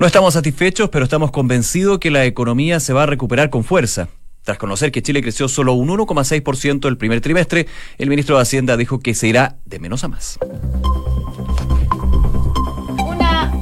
No 0.00 0.06
estamos 0.06 0.32
satisfechos, 0.32 0.88
pero 0.88 1.04
estamos 1.04 1.30
convencidos 1.30 1.98
que 1.98 2.10
la 2.10 2.24
economía 2.24 2.80
se 2.80 2.94
va 2.94 3.02
a 3.02 3.06
recuperar 3.06 3.50
con 3.50 3.64
fuerza. 3.64 4.08
Tras 4.44 4.56
conocer 4.56 4.90
que 4.92 5.02
Chile 5.02 5.20
creció 5.20 5.46
solo 5.46 5.74
un 5.74 5.90
1,6% 5.90 6.88
el 6.88 6.96
primer 6.96 7.20
trimestre, 7.20 7.66
el 7.98 8.08
ministro 8.08 8.36
de 8.36 8.40
Hacienda 8.40 8.78
dijo 8.78 9.00
que 9.00 9.14
se 9.14 9.28
irá 9.28 9.58
de 9.66 9.78
menos 9.78 10.02
a 10.02 10.08
más. 10.08 10.38
Una. 13.06 13.52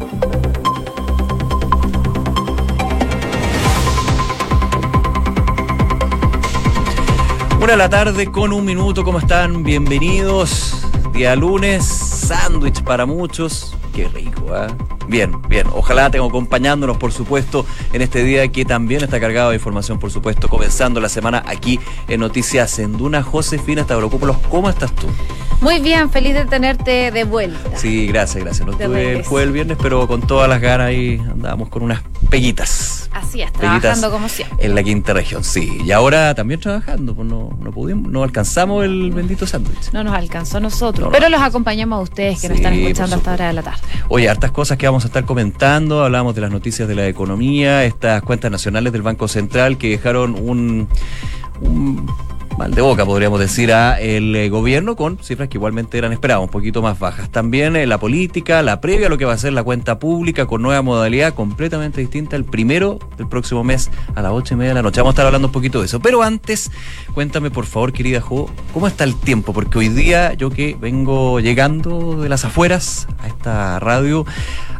Una 7.61 7.73
de 7.73 7.77
la 7.77 7.89
tarde 7.91 8.31
con 8.31 8.53
un 8.53 8.65
minuto, 8.65 9.03
¿cómo 9.03 9.19
están? 9.19 9.65
Bienvenidos. 9.65 10.87
Día 11.13 11.35
lunes, 11.35 11.85
sándwich 11.85 12.85
para 12.85 13.07
muchos. 13.07 13.75
Qué 13.93 14.07
rico, 14.07 14.55
¿eh? 14.55 14.98
Bien, 15.09 15.41
bien. 15.49 15.67
Ojalá 15.75 16.11
tengan 16.11 16.29
acompañándonos, 16.29 16.99
por 16.99 17.13
supuesto, 17.13 17.65
en 17.93 18.03
este 18.03 18.23
día 18.23 18.47
que 18.49 18.65
también 18.65 19.03
está 19.03 19.19
cargado 19.19 19.51
de 19.51 19.57
información, 19.57 19.99
por 19.99 20.11
supuesto, 20.11 20.49
comenzando 20.49 21.01
la 21.01 21.09
semana 21.09 21.43
aquí 21.47 21.81
en 22.09 22.21
Noticias 22.21 22.79
en 22.79 22.97
Duna. 22.99 23.23
Josefina 23.23 23.85
Stavropoulos, 23.85 24.37
¿cómo 24.51 24.69
estás 24.69 24.93
tú? 24.95 25.07
Muy 25.61 25.81
bien, 25.81 26.09
feliz 26.11 26.35
de 26.35 26.45
tenerte 26.45 27.11
de 27.11 27.25
vuelta. 27.25 27.59
Sí, 27.77 28.07
gracias, 28.07 28.45
gracias. 28.45 28.65
No 28.65 28.73
estuve 28.73 29.25
jueves 29.25 29.49
el 29.49 29.53
viernes, 29.53 29.77
pero 29.83 30.07
con 30.07 30.21
todas 30.21 30.49
las 30.49 30.61
ganas 30.61 30.89
ahí 30.89 31.19
andábamos 31.19 31.69
con 31.69 31.83
unas 31.83 32.01
peguitas. 32.31 33.11
Así 33.13 33.43
es, 33.43 33.51
Peguitas 33.51 33.81
trabajando 33.81 34.11
como 34.13 34.29
siempre. 34.29 34.65
En 34.65 34.75
la 34.77 34.83
quinta 34.85 35.13
región, 35.15 35.43
sí. 35.43 35.79
Y 35.85 35.91
ahora 35.91 36.35
también 36.37 36.61
trabajando, 36.61 37.15
pues 37.15 37.27
no, 37.27 37.51
no 37.61 37.73
pudimos, 37.73 38.13
no 38.13 38.23
alcanzamos 38.23 38.85
el 38.85 39.11
bendito 39.11 39.47
sándwich. 39.49 39.91
No 39.93 40.05
nos 40.05 40.15
alcanzó 40.15 40.59
a 40.59 40.61
nosotros, 40.61 41.01
No, 41.01 41.07
no. 41.07 41.13
pero 41.13 41.29
los 41.29 41.41
acompañamos 41.41 41.99
a 41.99 42.03
ustedes 42.03 42.41
que 42.41 42.49
nos 42.51 42.59
están 42.59 42.75
escuchando 42.75 43.17
a 43.17 43.19
esta 43.19 43.33
hora 43.33 43.47
de 43.49 43.53
la 43.55 43.63
tarde. 43.63 43.81
Oye, 44.09 44.29
hartas 44.29 44.53
cosas 44.53 44.79
que 44.79 44.87
vamos 44.87 44.98
a 45.05 45.09
estar 45.09 45.25
comentando. 45.25 46.03
Hablamos 46.03 46.35
de 46.35 46.41
las 46.41 46.51
noticias 46.51 46.89
de 46.89 46.95
la 46.95 47.07
economía, 47.07 47.85
estas 47.85 48.23
cuentas 48.23 48.51
nacionales 48.51 48.93
del 48.93 49.03
Banco 49.03 49.29
Central 49.29 49.79
que 49.79 49.91
dejaron 49.91 50.35
un 50.35 50.89
mal 52.59 52.73
de 52.75 52.83
boca, 52.83 53.07
podríamos 53.07 53.39
decir, 53.39 53.73
a 53.73 54.01
el 54.01 54.35
eh, 54.35 54.49
gobierno 54.49 54.97
con 54.97 55.17
cifras 55.23 55.49
que 55.49 55.59
igualmente 55.59 55.97
eran 55.97 56.13
esperadas, 56.13 56.43
un 56.43 56.51
poquito 56.51 56.83
más 56.83 56.99
bajas. 56.99 57.31
También 57.31 57.77
eh, 57.77 57.87
la 57.87 57.99
política, 57.99 58.63
la 58.63 58.81
previa 58.81 59.07
a 59.07 59.11
lo 59.11 59.17
que 59.17 59.25
va 59.25 59.33
a 59.33 59.39
ser 59.39 59.53
la 59.53 59.63
cuenta 59.63 60.01
pública 60.01 60.47
con 60.47 60.61
nueva 60.61 60.83
modalidad 60.83 61.35
completamente 61.35 62.01
distinta 62.01 62.35
el 62.35 62.45
primero 62.45 62.99
del 63.17 63.29
próximo 63.29 63.63
mes 63.63 63.91
a 64.17 64.23
las 64.23 64.33
ocho 64.33 64.55
y 64.55 64.57
media 64.57 64.71
de 64.71 64.75
la 64.75 64.83
noche. 64.83 65.01
Vamos 65.01 65.13
a 65.13 65.15
estar 65.15 65.27
hablando 65.27 65.47
un 65.49 65.53
poquito 65.53 65.79
de 65.79 65.87
eso. 65.87 66.01
Pero 66.01 66.21
antes, 66.25 66.73
cuéntame 67.15 67.53
por 67.53 67.65
favor, 67.65 67.93
querida 67.93 68.21
Jo, 68.21 68.51
¿cómo 68.75 68.89
está 68.89 69.05
el 69.05 69.15
tiempo? 69.15 69.53
Porque 69.53 69.79
hoy 69.79 69.89
día 69.89 70.35
yo 70.35 70.51
que 70.51 70.77
vengo 70.81 71.39
llegando 71.39 72.21
de 72.21 72.29
las 72.29 72.45
afueras 72.45 73.07
a 73.23 73.29
esta 73.29 73.79
radio, 73.79 74.27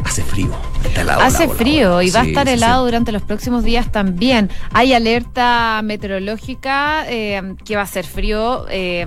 hace 0.05 0.25
frío. 0.25 0.51
Está 0.85 1.03
helado, 1.03 1.21
Hace 1.21 1.45
helado, 1.45 1.59
frío 1.59 1.79
helado. 1.81 2.03
y 2.03 2.11
va 2.11 2.21
a 2.23 2.25
estar 2.25 2.47
sí, 2.47 2.51
sí. 2.51 2.55
helado 2.57 2.85
durante 2.85 3.13
los 3.13 3.23
próximos 3.23 3.63
días 3.63 3.93
también. 3.93 4.51
Hay 4.73 4.93
alerta 4.95 5.81
meteorológica 5.85 7.05
eh, 7.09 7.55
que 7.69 7.77
va 7.77 7.83
a 7.83 7.87
ser 7.87 8.05
frío. 8.05 8.67
eh, 8.71 9.07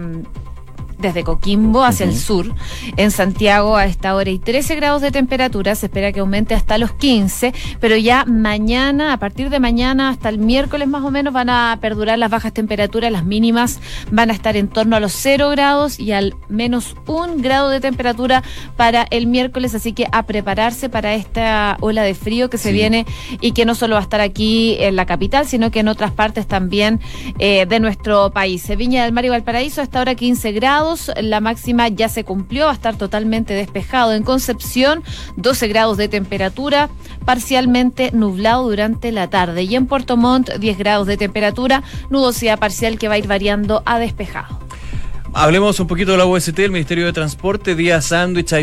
desde 1.02 1.24
Coquimbo 1.24 1.84
hacia 1.84 2.06
el 2.06 2.16
sur. 2.16 2.54
En 2.98 3.12
Santiago 3.12 3.76
a 3.78 3.86
esta 3.86 4.16
hora 4.16 4.30
hay 4.30 4.40
13 4.40 4.76
grados 4.76 5.02
de 5.02 5.12
temperatura, 5.12 5.76
se 5.76 5.88
espera 5.88 6.12
que 6.12 6.20
aumente 6.20 6.54
hasta 6.56 6.78
los 6.78 6.92
15, 6.94 7.54
pero 7.80 7.96
ya 7.98 8.26
mañana, 8.26 9.14
a 9.14 9.18
partir 9.18 9.50
de 9.50 9.60
mañana 9.60 10.10
hasta 10.10 10.30
el 10.30 10.38
miércoles 10.38 10.88
más 10.88 11.04
o 11.04 11.12
menos 11.12 11.34
van 11.34 11.50
a 11.50 11.78
perdurar 11.82 12.20
las 12.20 12.30
bajas 12.30 12.54
temperaturas, 12.54 13.12
las 13.12 13.26
mínimas 13.26 13.80
van 14.12 14.30
a 14.30 14.34
estar 14.34 14.56
en 14.58 14.68
torno 14.68 14.96
a 14.96 15.00
los 15.00 15.14
0 15.14 15.50
grados 15.52 16.00
y 16.00 16.12
al 16.12 16.36
menos 16.50 16.96
un 17.08 17.42
grado 17.42 17.70
de 17.70 17.80
temperatura 17.80 18.44
para 18.78 19.08
el 19.10 19.28
miércoles, 19.28 19.74
así 19.76 19.94
que 19.94 20.08
a 20.12 20.24
prepararse 20.24 20.90
para 20.90 21.14
esta 21.14 21.78
ola 21.82 22.04
de 22.04 22.14
frío 22.14 22.50
que 22.50 22.58
se 22.58 22.70
Sí. 22.70 22.74
viene 22.76 23.06
y 23.42 23.52
que 23.54 23.66
no 23.66 23.74
solo 23.76 23.96
va 23.96 24.00
a 24.00 24.04
estar 24.04 24.22
aquí 24.22 24.78
en 24.80 24.96
la 24.96 25.06
capital, 25.06 25.46
sino 25.48 25.72
que 25.72 25.80
en 25.80 25.88
otras 25.88 26.12
partes 26.12 26.48
también 26.48 27.00
eh, 27.40 27.66
de 27.66 27.80
nuestro 27.80 28.31
país. 28.31 28.68
Viña 28.78 29.04
del 29.04 29.14
Mar 29.14 29.25
y 29.25 29.30
Valparaíso 29.30 29.81
hasta 29.81 30.00
ahora 30.00 30.16
15 30.16 30.52
grados, 30.52 30.91
la 31.22 31.40
máxima 31.40 31.88
ya 31.88 32.09
se 32.09 32.24
cumplió, 32.24 32.66
va 32.66 32.72
a 32.72 32.75
estar 32.75 32.97
totalmente 32.97 33.53
despejado. 33.53 34.13
En 34.13 34.24
Concepción 34.24 35.03
12 35.38 35.68
grados 35.68 35.97
de 35.97 36.07
temperatura, 36.07 36.90
parcialmente 37.25 38.12
nublado 38.12 38.69
durante 38.69 39.12
la 39.12 39.30
tarde. 39.30 39.63
Y 39.63 39.75
en 39.75 39.88
Puerto 39.88 40.18
Montt 40.18 40.51
10 40.59 40.78
grados 40.78 41.07
de 41.07 41.18
temperatura, 41.18 41.84
nubosidad 42.09 42.59
parcial 42.59 42.97
que 42.97 43.07
va 43.07 43.16
a 43.16 43.18
ir 43.18 43.28
variando 43.28 43.84
a 43.85 44.00
despejado. 44.00 44.59
Hablemos 45.34 45.80
un 45.80 45.88
poquito 45.88 46.12
de 46.12 46.18
la 46.18 46.25
UST, 46.25 46.59
el 46.59 46.72
Ministerio 46.72 47.06
de 47.06 47.13
Transporte, 47.13 47.75
día 47.75 48.01
sándwich. 48.01 48.53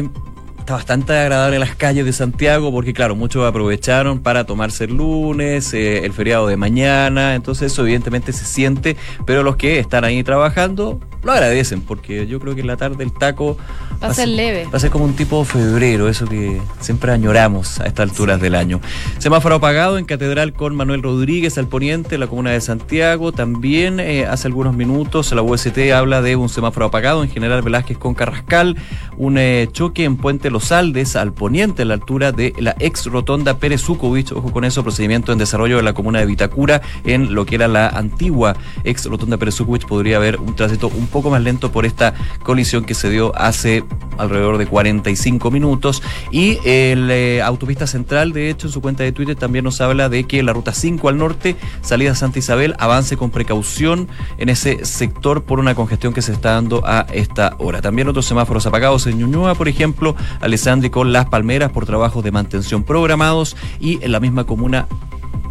Está 0.69 0.77
bastante 0.77 1.15
agradable 1.15 1.59
las 1.59 1.77
calles 1.77 2.05
de 2.05 2.13
Santiago 2.13 2.71
porque, 2.71 2.93
claro, 2.93 3.17
muchos 3.17 3.49
aprovecharon 3.49 4.19
para 4.19 4.45
tomarse 4.45 4.85
el 4.85 4.99
lunes, 4.99 5.73
eh, 5.73 6.05
el 6.05 6.13
feriado 6.13 6.47
de 6.47 6.59
mañana. 6.59 7.35
Entonces, 7.35 7.73
eso 7.73 7.85
evidentemente 7.85 8.35
se 8.35 8.45
siente, 8.45 8.95
pero 9.25 9.43
los 9.43 9.57
que 9.57 9.79
están 9.79 10.05
ahí 10.05 10.23
trabajando 10.23 11.01
lo 11.23 11.33
agradecen 11.33 11.81
porque 11.81 12.27
yo 12.27 12.39
creo 12.39 12.55
que 12.55 12.61
en 12.61 12.69
la 12.69 12.77
tarde 12.77 13.03
el 13.03 13.13
taco 13.13 13.57
Va 14.03 14.09
a 14.09 14.15
ser 14.15 14.29
leve. 14.29 14.67
Va 14.67 14.77
a 14.77 14.81
ser 14.81 14.91
como 14.91 15.05
un 15.05 15.17
tipo 15.17 15.45
febrero, 15.45 16.09
eso 16.09 16.27
que 16.27 16.61
siempre 16.79 17.11
añoramos 17.11 17.81
a 17.81 17.87
estas 17.87 18.09
alturas 18.11 18.41
del 18.41 18.55
año. 18.55 18.81
Semáforo 19.19 19.57
apagado 19.57 19.99
en 19.99 20.05
Catedral 20.05 20.53
con 20.53 20.77
Manuel 20.77 21.03
Rodríguez 21.03 21.59
al 21.59 21.67
poniente, 21.67 22.15
en 22.15 22.21
la 22.21 22.29
comuna 22.29 22.53
de 22.53 22.61
Santiago. 22.61 23.33
También 23.33 23.99
eh, 23.99 24.27
hace 24.27 24.47
algunos 24.47 24.77
minutos 24.77 25.33
la 25.33 25.43
UST 25.43 25.77
habla 25.93 26.23
de 26.23 26.37
un 26.37 26.49
semáforo 26.49 26.87
apagado 26.87 27.25
en 27.25 27.31
General 27.31 27.61
Velázquez 27.63 27.99
con 27.99 28.15
Carrascal. 28.15 28.77
Un 29.17 29.37
eh, 29.37 29.69
choque 29.73 30.05
en 30.05 30.17
Puente 30.17 30.49
Los 30.51 30.58
Aldes 30.73 31.17
al 31.17 31.33
poniente, 31.33 31.83
a 31.83 31.85
la 31.85 31.95
altura 31.95 32.33
de 32.33 32.53
la 32.59 32.75
ex 32.79 33.07
rotonda 33.07 33.59
Pérez 33.59 33.83
Zukovich. 33.83 34.33
Ojo 34.33 34.53
con 34.53 34.65
eso, 34.65 34.83
procedimiento 34.83 35.33
en 35.33 35.39
desarrollo 35.39 35.77
de 35.77 35.83
la 35.83 35.95
comuna 35.95 36.19
de 36.21 36.27
Vitacura 36.27 36.83
en 37.05 37.35
lo 37.35 37.47
que 37.47 37.55
era 37.55 37.69
la 37.69 37.89
antigua 37.89 38.57
ex 38.85 39.07
rotonda 39.07 39.37
Pérez 39.37 39.55
Zukovich. 39.55 39.87
Podría 39.87 40.17
haber 40.17 40.37
un 40.37 40.55
tránsito 40.55 40.89
un 40.89 41.07
poco 41.07 41.31
más 41.31 41.43
lento 41.43 41.73
por 41.73 41.87
esta 41.87 42.15
colisión 42.43 42.85
que 42.85 42.95
se 42.95 43.11
dio 43.11 43.35
hace 43.37 43.85
alrededor 44.19 44.59
de 44.59 44.67
45 44.67 45.51
minutos. 45.51 46.03
Y 46.31 46.59
el 46.65 47.11
eh, 47.11 47.41
autopista 47.43 47.87
central, 47.87 48.33
de 48.33 48.51
hecho, 48.51 48.67
en 48.67 48.73
su 48.73 48.81
cuenta 48.81 49.05
de 49.05 49.13
Twitter 49.13 49.37
también 49.37 49.65
nos 49.65 49.81
habla 49.81 50.09
de 50.09 50.25
que 50.25 50.43
la 50.43 50.53
ruta 50.53 50.73
5 50.73 51.09
al 51.09 51.19
norte, 51.19 51.57
salida 51.81 52.15
Santa 52.15 52.39
Isabel, 52.39 52.75
avance 52.79 53.17
con 53.17 53.31
precaución 53.31 54.09
en 54.39 54.49
ese 54.49 54.85
sector 54.85 55.45
por 55.45 55.61
una 55.61 55.75
congestión 55.75 56.13
que 56.13 56.23
se 56.23 56.33
está 56.33 56.53
dando 56.53 56.83
a 56.87 57.07
esta 57.13 57.55
hora. 57.59 57.81
También 57.81 58.09
otros 58.09 58.27
semáforos 58.27 58.67
apagados 58.67 59.07
en 59.07 59.19
Ñuñoa, 59.19 59.55
por 59.55 59.69
ejemplo, 59.69 60.15
Alessandri 60.49 60.91
con 60.91 61.13
Las 61.13 61.27
Palmeras 61.27 61.71
por 61.71 61.87
trabajos 61.87 62.25
de 62.25 62.33
mantención 62.33 62.83
programados 62.83 63.57
y 63.81 64.03
en 64.03 64.13
la 64.13 64.21
misma 64.21 64.45
comuna 64.45 64.89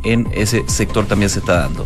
en 0.04 0.28
ese 0.34 0.64
sector 0.68 1.06
también 1.06 1.30
se 1.30 1.40
está 1.40 1.62
dando. 1.62 1.86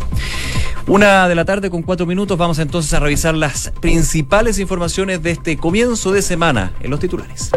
Una 0.86 1.28
de 1.28 1.34
la 1.34 1.44
tarde 1.44 1.70
con 1.70 1.82
cuatro 1.82 2.06
minutos 2.06 2.36
vamos 2.36 2.58
entonces 2.58 2.92
a 2.94 3.00
revisar 3.00 3.34
las 3.34 3.72
principales 3.80 4.58
informaciones 4.58 5.22
de 5.22 5.30
este 5.30 5.56
comienzo 5.56 6.10
de 6.12 6.22
semana 6.22 6.72
en 6.80 6.90
los 6.90 7.00
titulares. 7.00 7.50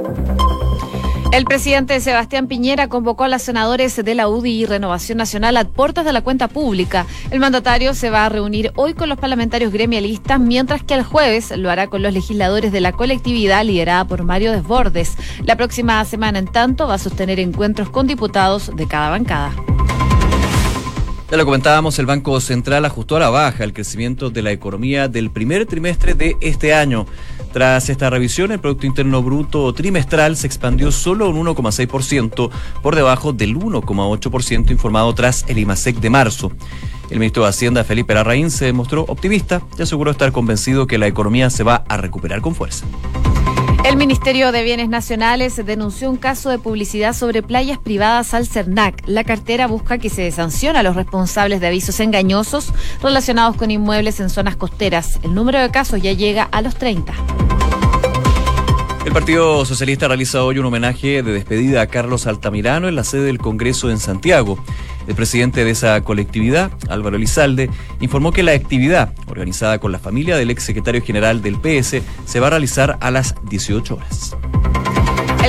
El 1.32 1.44
presidente 1.44 2.00
Sebastián 2.00 2.48
Piñera 2.48 2.88
convocó 2.88 3.26
a 3.26 3.28
los 3.28 3.42
senadores 3.42 3.96
de 3.96 4.16
la 4.16 4.30
UDI 4.30 4.62
y 4.62 4.66
Renovación 4.66 5.18
Nacional 5.18 5.58
a 5.58 5.66
puertas 5.66 6.06
de 6.06 6.14
la 6.14 6.22
cuenta 6.22 6.48
pública. 6.48 7.06
El 7.30 7.40
mandatario 7.40 7.94
se 7.94 8.10
va 8.10 8.26
a 8.26 8.30
reunir 8.30 8.72
hoy 8.76 8.94
con 8.94 9.10
los 9.10 9.18
parlamentarios 9.18 9.74
gremialistas, 9.74 10.40
mientras 10.40 10.84
que 10.84 10.94
el 10.94 11.04
jueves 11.04 11.52
lo 11.58 11.70
hará 11.70 11.88
con 11.88 12.04
los 12.04 12.14
legisladores 12.14 12.72
de 12.72 12.80
la 12.80 12.94
colectividad 12.94 13.66
liderada 13.66 14.06
por 14.06 14.24
Mario 14.24 14.52
Desbordes. 14.54 15.18
La 15.44 15.58
próxima 15.58 16.04
semana, 16.06 16.40
en 16.40 16.48
tanto, 16.48 16.88
va 16.88 16.94
a 16.94 17.00
sostener 17.00 17.40
encuentros 17.40 17.90
con 17.90 18.08
diputados 18.08 18.72
de 18.76 18.88
cada 18.88 19.10
bancada. 19.10 19.54
Ya 21.30 21.38
lo 21.38 21.46
comentábamos, 21.46 21.98
el 21.98 22.06
Banco 22.06 22.40
Central 22.40 22.86
ajustó 22.86 23.18
a 23.18 23.20
la 23.20 23.30
baja 23.32 23.64
el 23.64 23.74
crecimiento 23.74 24.30
de 24.30 24.44
la 24.44 24.52
economía 24.52 25.08
del 25.08 25.32
primer 25.32 25.66
trimestre 25.66 26.14
de 26.14 26.36
este 26.40 26.74
año. 26.74 27.08
Tras 27.56 27.88
esta 27.88 28.10
revisión, 28.10 28.52
el 28.52 28.60
Producto 28.60 28.86
Interno 28.86 29.24
Bruto 29.24 29.74
trimestral 29.74 30.36
se 30.36 30.46
expandió 30.46 30.92
solo 30.92 31.30
un 31.30 31.38
1,6%, 31.38 32.50
por 32.84 32.96
debajo 32.98 33.32
del 33.32 33.56
1,8% 33.56 34.72
informado 34.72 35.16
tras 35.16 35.46
el 35.48 35.60
IMASEC 35.60 36.02
de 36.02 36.10
marzo. 36.10 36.52
El 37.10 37.20
ministro 37.20 37.44
de 37.44 37.50
Hacienda, 37.52 37.86
Felipe 37.86 38.14
Larraín, 38.14 38.52
se 38.52 38.74
mostró 38.74 39.04
optimista 39.04 39.62
y 39.80 39.84
aseguró 39.84 40.12
estar 40.12 40.34
convencido 40.34 40.86
que 40.86 40.98
la 40.98 41.08
economía 41.08 41.50
se 41.50 41.64
va 41.64 41.86
a 41.88 41.96
recuperar 41.96 42.42
con 42.42 42.56
fuerza. 42.56 42.86
El 43.86 43.98
Ministerio 43.98 44.52
de 44.52 44.64
Bienes 44.64 44.90
Nacionales 44.90 45.64
denunció 45.64 46.10
un 46.10 46.18
caso 46.18 46.50
de 46.50 46.58
publicidad 46.58 47.14
sobre 47.14 47.44
playas 47.44 47.78
privadas 47.78 48.34
al 48.34 48.48
CERNAC. 48.48 49.04
La 49.06 49.24
cartera 49.24 49.68
busca 49.68 50.00
que 50.00 50.10
se 50.10 50.32
sancione 50.32 50.80
a 50.80 50.84
los 50.84 50.96
responsables 50.96 51.62
de 51.62 51.68
avisos 51.68 52.00
engañosos 52.00 52.74
relacionados 53.04 53.56
con 53.58 53.70
inmuebles 53.70 54.20
en 54.20 54.32
zonas 54.32 54.56
costeras. 54.56 55.20
El 55.22 55.36
número 55.36 55.60
de 55.60 55.70
casos 55.70 56.02
ya 56.02 56.14
llega 56.14 56.50
a 56.52 56.64
los 56.64 56.76
30. 56.78 57.14
El 59.06 59.14
Partido 59.14 59.64
Socialista 59.66 60.08
realiza 60.08 60.44
hoy 60.44 60.58
un 60.58 60.66
homenaje 60.66 61.22
de 61.22 61.32
despedida 61.32 61.82
a 61.82 61.88
Carlos 61.88 62.26
Altamirano 62.26 62.88
en 62.88 62.96
la 62.96 63.04
sede 63.04 63.26
del 63.26 63.38
Congreso 63.38 63.92
en 63.92 64.00
Santiago. 64.00 64.58
El 65.08 65.14
presidente 65.14 65.64
de 65.64 65.70
esa 65.70 66.02
colectividad, 66.02 66.72
Álvaro 66.90 67.16
Elizalde, 67.16 67.70
informó 68.00 68.32
que 68.32 68.42
la 68.42 68.54
actividad, 68.54 69.14
organizada 69.28 69.78
con 69.78 69.92
la 69.92 70.00
familia 70.00 70.38
del 70.38 70.50
ex 70.50 70.64
secretario 70.64 71.04
general 71.04 71.44
del 71.44 71.60
PS, 71.60 72.02
se 72.26 72.40
va 72.40 72.48
a 72.48 72.50
realizar 72.50 72.98
a 73.00 73.12
las 73.12 73.36
18 73.48 73.96
horas. 73.96 74.36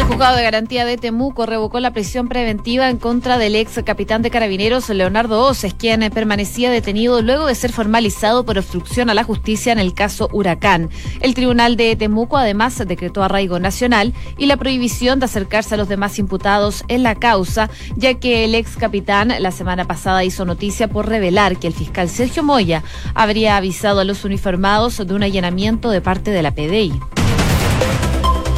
Juzgado 0.08 0.36
de 0.36 0.44
garantía 0.44 0.84
de 0.84 0.96
Temuco 0.96 1.46
revocó 1.46 1.80
la 1.80 1.90
prisión 1.90 2.28
preventiva 2.28 2.88
en 2.88 2.96
contra 2.96 3.38
del 3.38 3.56
ex 3.56 3.80
capitán 3.84 4.22
de 4.22 4.30
carabineros 4.30 4.88
Leonardo 4.88 5.44
Oces, 5.44 5.74
quien 5.74 6.08
permanecía 6.14 6.70
detenido 6.70 7.22
luego 7.22 7.46
de 7.46 7.56
ser 7.56 7.72
formalizado 7.72 8.44
por 8.44 8.56
obstrucción 8.56 9.10
a 9.10 9.14
la 9.14 9.24
justicia 9.24 9.72
en 9.72 9.80
el 9.80 9.94
caso 9.94 10.28
Huracán. 10.32 10.90
El 11.20 11.34
tribunal 11.34 11.76
de 11.76 11.96
Temuco 11.96 12.36
además 12.36 12.78
decretó 12.86 13.24
arraigo 13.24 13.58
nacional 13.58 14.14
y 14.38 14.46
la 14.46 14.56
prohibición 14.56 15.18
de 15.18 15.26
acercarse 15.26 15.74
a 15.74 15.78
los 15.78 15.88
demás 15.88 16.20
imputados 16.20 16.84
en 16.86 17.02
la 17.02 17.16
causa, 17.16 17.68
ya 17.96 18.14
que 18.14 18.44
el 18.44 18.54
ex 18.54 18.76
capitán 18.76 19.32
la 19.40 19.50
semana 19.50 19.86
pasada 19.86 20.22
hizo 20.22 20.44
noticia 20.44 20.86
por 20.86 21.08
revelar 21.08 21.58
que 21.58 21.66
el 21.66 21.74
fiscal 21.74 22.08
Sergio 22.08 22.44
Moya 22.44 22.84
habría 23.14 23.56
avisado 23.56 24.00
a 24.00 24.04
los 24.04 24.24
uniformados 24.24 25.04
de 25.04 25.14
un 25.14 25.24
allanamiento 25.24 25.90
de 25.90 26.00
parte 26.00 26.30
de 26.30 26.42
la 26.42 26.52
PDI. 26.52 26.92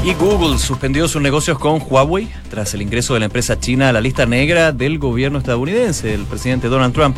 Y 0.09 0.15
Google 0.15 0.59
suspendió 0.59 1.07
sus 1.07 1.21
negocios 1.21 1.59
con 1.59 1.83
Huawei 1.87 2.31
tras 2.49 2.73
el 2.73 2.81
ingreso 2.81 3.13
de 3.13 3.21
la 3.21 3.27
empresa 3.27 3.61
china 3.61 3.91
a 3.91 3.93
la 3.93 4.01
lista 4.01 4.25
negra 4.25 4.73
del 4.73 4.99
gobierno 4.99 5.37
estadounidense, 5.37 6.15
el 6.15 6.25
presidente 6.25 6.69
Donald 6.69 6.95
Trump. 6.95 7.15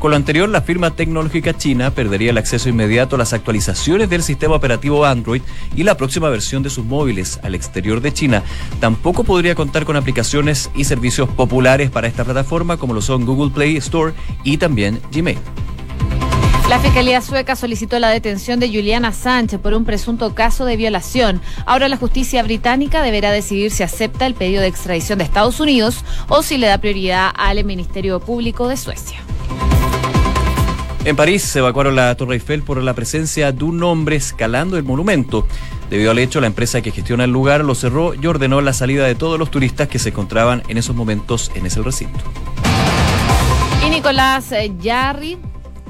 Con 0.00 0.10
lo 0.10 0.16
anterior, 0.16 0.48
la 0.48 0.60
firma 0.60 0.90
tecnológica 0.90 1.56
china 1.56 1.92
perdería 1.92 2.30
el 2.30 2.38
acceso 2.38 2.68
inmediato 2.68 3.14
a 3.14 3.20
las 3.20 3.32
actualizaciones 3.32 4.10
del 4.10 4.24
sistema 4.24 4.56
operativo 4.56 5.06
Android 5.06 5.42
y 5.76 5.84
la 5.84 5.96
próxima 5.96 6.30
versión 6.30 6.64
de 6.64 6.70
sus 6.70 6.84
móviles 6.84 7.38
al 7.44 7.54
exterior 7.54 8.00
de 8.00 8.12
China. 8.12 8.42
Tampoco 8.80 9.22
podría 9.22 9.54
contar 9.54 9.84
con 9.84 9.94
aplicaciones 9.94 10.68
y 10.74 10.82
servicios 10.82 11.28
populares 11.28 11.90
para 11.90 12.08
esta 12.08 12.24
plataforma 12.24 12.76
como 12.76 12.92
lo 12.92 13.02
son 13.02 13.24
Google 13.24 13.52
Play 13.52 13.76
Store 13.76 14.14
y 14.42 14.56
también 14.56 15.00
Gmail. 15.12 15.38
La 16.68 16.78
Fiscalía 16.78 17.20
Sueca 17.20 17.54
solicitó 17.54 17.98
la 17.98 18.08
detención 18.08 18.58
de 18.58 18.68
Juliana 18.68 19.12
Sánchez 19.12 19.60
por 19.60 19.74
un 19.74 19.84
presunto 19.84 20.34
caso 20.34 20.64
de 20.64 20.76
violación. 20.76 21.40
Ahora 21.66 21.88
la 21.88 21.96
justicia 21.96 22.42
británica 22.42 23.02
deberá 23.02 23.30
decidir 23.30 23.70
si 23.70 23.82
acepta 23.82 24.24
el 24.26 24.34
pedido 24.34 24.62
de 24.62 24.68
extradición 24.68 25.18
de 25.18 25.24
Estados 25.24 25.60
Unidos 25.60 26.04
o 26.28 26.42
si 26.42 26.56
le 26.56 26.68
da 26.68 26.78
prioridad 26.78 27.30
al 27.36 27.62
Ministerio 27.64 28.20
Público 28.20 28.68
de 28.68 28.76
Suecia. 28.76 29.18
En 31.04 31.16
París 31.16 31.42
se 31.42 31.58
evacuaron 31.58 31.96
la 31.96 32.14
Torre 32.16 32.36
Eiffel 32.36 32.62
por 32.62 32.80
la 32.80 32.94
presencia 32.94 33.50
de 33.50 33.64
un 33.64 33.82
hombre 33.82 34.16
escalando 34.16 34.76
el 34.76 34.84
monumento. 34.84 35.46
Debido 35.90 36.12
al 36.12 36.20
hecho, 36.20 36.40
la 36.40 36.46
empresa 36.46 36.80
que 36.80 36.92
gestiona 36.92 37.24
el 37.24 37.32
lugar 37.32 37.64
lo 37.64 37.74
cerró 37.74 38.14
y 38.14 38.24
ordenó 38.26 38.60
la 38.60 38.72
salida 38.72 39.04
de 39.04 39.16
todos 39.16 39.38
los 39.38 39.50
turistas 39.50 39.88
que 39.88 39.98
se 39.98 40.10
encontraban 40.10 40.62
en 40.68 40.78
esos 40.78 40.94
momentos 40.94 41.50
en 41.54 41.66
ese 41.66 41.82
recinto. 41.82 42.20
Y 43.84 43.90
Nicolás 43.90 44.54
Jarry 44.80 45.38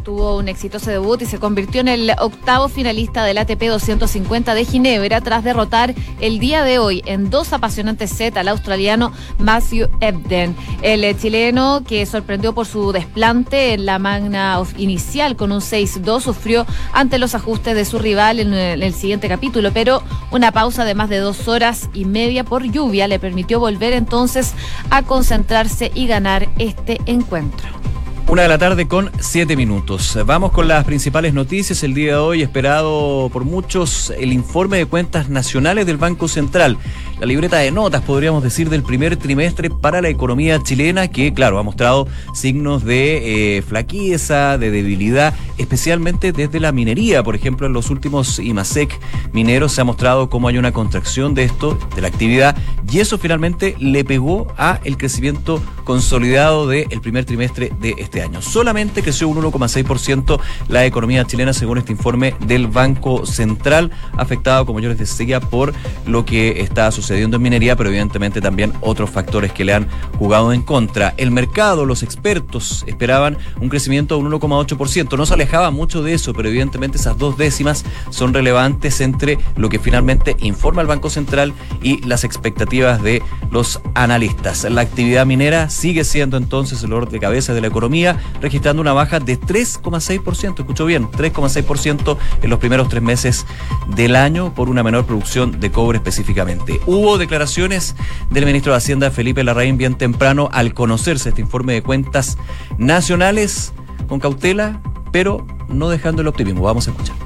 tuvo 0.02 0.36
un 0.36 0.48
exitoso 0.48 0.90
debut 0.90 1.22
y 1.22 1.26
se 1.26 1.38
convirtió 1.38 1.80
en 1.80 1.88
el 1.88 2.12
octavo 2.18 2.68
finalista 2.68 3.24
del 3.24 3.38
ATP 3.38 3.62
250 3.62 4.54
de 4.54 4.64
Ginebra 4.64 5.20
tras 5.20 5.44
derrotar 5.44 5.94
el 6.20 6.38
día 6.38 6.64
de 6.64 6.78
hoy 6.78 7.02
en 7.06 7.30
dos 7.30 7.52
apasionantes 7.52 8.10
sets 8.10 8.36
al 8.36 8.48
australiano 8.48 9.12
Matthew 9.38 9.88
Ebden. 10.00 10.56
El 10.82 11.18
chileno, 11.18 11.82
que 11.86 12.04
sorprendió 12.06 12.52
por 12.52 12.66
su 12.66 12.92
desplante 12.92 13.74
en 13.74 13.86
la 13.86 13.98
magna 13.98 14.60
inicial 14.76 15.36
con 15.36 15.52
un 15.52 15.60
6-2, 15.60 16.20
sufrió 16.20 16.66
ante 16.92 17.18
los 17.18 17.34
ajustes 17.34 17.74
de 17.74 17.84
su 17.84 17.98
rival 17.98 18.40
en 18.40 18.52
el 18.52 18.94
siguiente 18.94 19.28
capítulo, 19.28 19.70
pero 19.72 20.02
una 20.30 20.52
pausa 20.52 20.84
de 20.84 20.94
más 20.94 21.08
de 21.08 21.18
dos 21.18 21.48
horas 21.48 21.88
y 21.94 22.04
media 22.04 22.44
por 22.44 22.64
lluvia 22.64 23.08
le 23.08 23.18
permitió 23.18 23.60
volver 23.60 23.92
entonces 23.92 24.54
a 24.90 25.02
concentrarse 25.02 25.90
y 25.94 26.06
ganar 26.06 26.48
este 26.58 27.00
encuentro. 27.06 27.91
Una 28.32 28.44
de 28.44 28.48
la 28.48 28.56
tarde 28.56 28.88
con 28.88 29.10
siete 29.20 29.56
minutos. 29.56 30.18
Vamos 30.24 30.52
con 30.52 30.66
las 30.66 30.86
principales 30.86 31.34
noticias. 31.34 31.82
El 31.82 31.92
día 31.92 32.12
de 32.12 32.16
hoy, 32.16 32.40
esperado 32.40 33.28
por 33.30 33.44
muchos, 33.44 34.08
el 34.18 34.32
informe 34.32 34.78
de 34.78 34.86
cuentas 34.86 35.28
nacionales 35.28 35.84
del 35.84 35.98
Banco 35.98 36.28
Central. 36.28 36.78
La 37.20 37.26
libreta 37.26 37.58
de 37.58 37.70
notas, 37.70 38.00
podríamos 38.00 38.42
decir, 38.42 38.70
del 38.70 38.82
primer 38.82 39.18
trimestre 39.18 39.68
para 39.68 40.00
la 40.00 40.08
economía 40.08 40.62
chilena, 40.62 41.08
que, 41.08 41.34
claro, 41.34 41.58
ha 41.58 41.62
mostrado 41.62 42.08
signos 42.32 42.84
de 42.84 43.58
eh, 43.58 43.62
flaqueza, 43.62 44.56
de 44.56 44.70
debilidad, 44.70 45.34
especialmente 45.58 46.32
desde 46.32 46.58
la 46.58 46.72
minería. 46.72 47.22
Por 47.22 47.36
ejemplo, 47.36 47.66
en 47.66 47.74
los 47.74 47.90
últimos 47.90 48.38
IMASEC 48.38 48.98
mineros 49.34 49.72
se 49.72 49.82
ha 49.82 49.84
mostrado 49.84 50.30
cómo 50.30 50.48
hay 50.48 50.56
una 50.56 50.72
contracción 50.72 51.34
de 51.34 51.44
esto, 51.44 51.78
de 51.94 52.00
la 52.00 52.08
actividad, 52.08 52.56
y 52.90 53.00
eso 53.00 53.18
finalmente 53.18 53.76
le 53.78 54.04
pegó 54.04 54.46
a 54.56 54.80
el 54.84 54.96
crecimiento 54.96 55.62
consolidado 55.84 56.66
del 56.66 57.00
primer 57.02 57.26
trimestre 57.26 57.70
de 57.78 57.94
este 57.98 58.20
año. 58.20 58.21
Solamente 58.40 59.02
creció 59.02 59.28
un 59.28 59.42
1,6% 59.42 60.40
la 60.68 60.84
economía 60.84 61.24
chilena 61.24 61.52
según 61.52 61.78
este 61.78 61.92
informe 61.92 62.34
del 62.46 62.66
Banco 62.66 63.26
Central, 63.26 63.90
afectado, 64.16 64.66
como 64.66 64.80
yo 64.80 64.88
les 64.88 64.98
decía, 64.98 65.40
por 65.40 65.72
lo 66.06 66.24
que 66.24 66.60
está 66.60 66.90
sucediendo 66.90 67.36
en 67.36 67.42
minería, 67.42 67.76
pero 67.76 67.88
evidentemente 67.90 68.40
también 68.40 68.72
otros 68.80 69.10
factores 69.10 69.52
que 69.52 69.64
le 69.64 69.74
han 69.74 69.88
jugado 70.18 70.52
en 70.52 70.62
contra. 70.62 71.14
El 71.16 71.30
mercado, 71.30 71.84
los 71.84 72.02
expertos 72.02 72.84
esperaban 72.86 73.38
un 73.60 73.68
crecimiento 73.68 74.16
de 74.16 74.22
un 74.22 74.32
1,8%. 74.32 75.16
No 75.16 75.26
se 75.26 75.34
alejaba 75.34 75.70
mucho 75.70 76.02
de 76.02 76.14
eso, 76.14 76.32
pero 76.32 76.48
evidentemente 76.48 76.98
esas 76.98 77.18
dos 77.18 77.36
décimas 77.36 77.84
son 78.10 78.34
relevantes 78.34 79.00
entre 79.00 79.38
lo 79.56 79.68
que 79.68 79.78
finalmente 79.78 80.36
informa 80.40 80.82
el 80.82 80.88
Banco 80.88 81.10
Central 81.10 81.52
y 81.82 82.04
las 82.06 82.24
expectativas 82.24 83.02
de 83.02 83.22
los 83.50 83.80
analistas. 83.94 84.64
La 84.64 84.82
actividad 84.82 85.26
minera 85.26 85.70
sigue 85.70 86.04
siendo 86.04 86.36
entonces 86.36 86.82
el 86.82 86.92
orden 86.92 87.12
de 87.12 87.20
cabeza 87.20 87.54
de 87.54 87.60
la 87.60 87.66
economía 87.66 88.01
registrando 88.40 88.82
una 88.82 88.92
baja 88.92 89.20
de 89.20 89.40
3,6%, 89.40 90.60
escuchó 90.60 90.84
bien, 90.84 91.08
3,6% 91.10 92.16
en 92.42 92.50
los 92.50 92.58
primeros 92.58 92.88
tres 92.88 93.02
meses 93.02 93.46
del 93.94 94.16
año 94.16 94.54
por 94.54 94.68
una 94.68 94.82
menor 94.82 95.06
producción 95.06 95.60
de 95.60 95.70
cobre 95.70 95.98
específicamente. 95.98 96.80
Hubo 96.86 97.18
declaraciones 97.18 97.94
del 98.30 98.46
ministro 98.46 98.72
de 98.72 98.78
Hacienda 98.78 99.10
Felipe 99.10 99.44
Larraín 99.44 99.76
bien 99.76 99.96
temprano 99.96 100.48
al 100.52 100.74
conocerse 100.74 101.30
este 101.30 101.40
informe 101.40 101.74
de 101.74 101.82
cuentas 101.82 102.36
nacionales 102.78 103.72
con 104.08 104.20
cautela, 104.20 104.80
pero 105.12 105.46
no 105.68 105.88
dejando 105.88 106.22
el 106.22 106.28
optimismo. 106.28 106.62
Vamos 106.62 106.88
a 106.88 106.90
escuchar. 106.90 107.16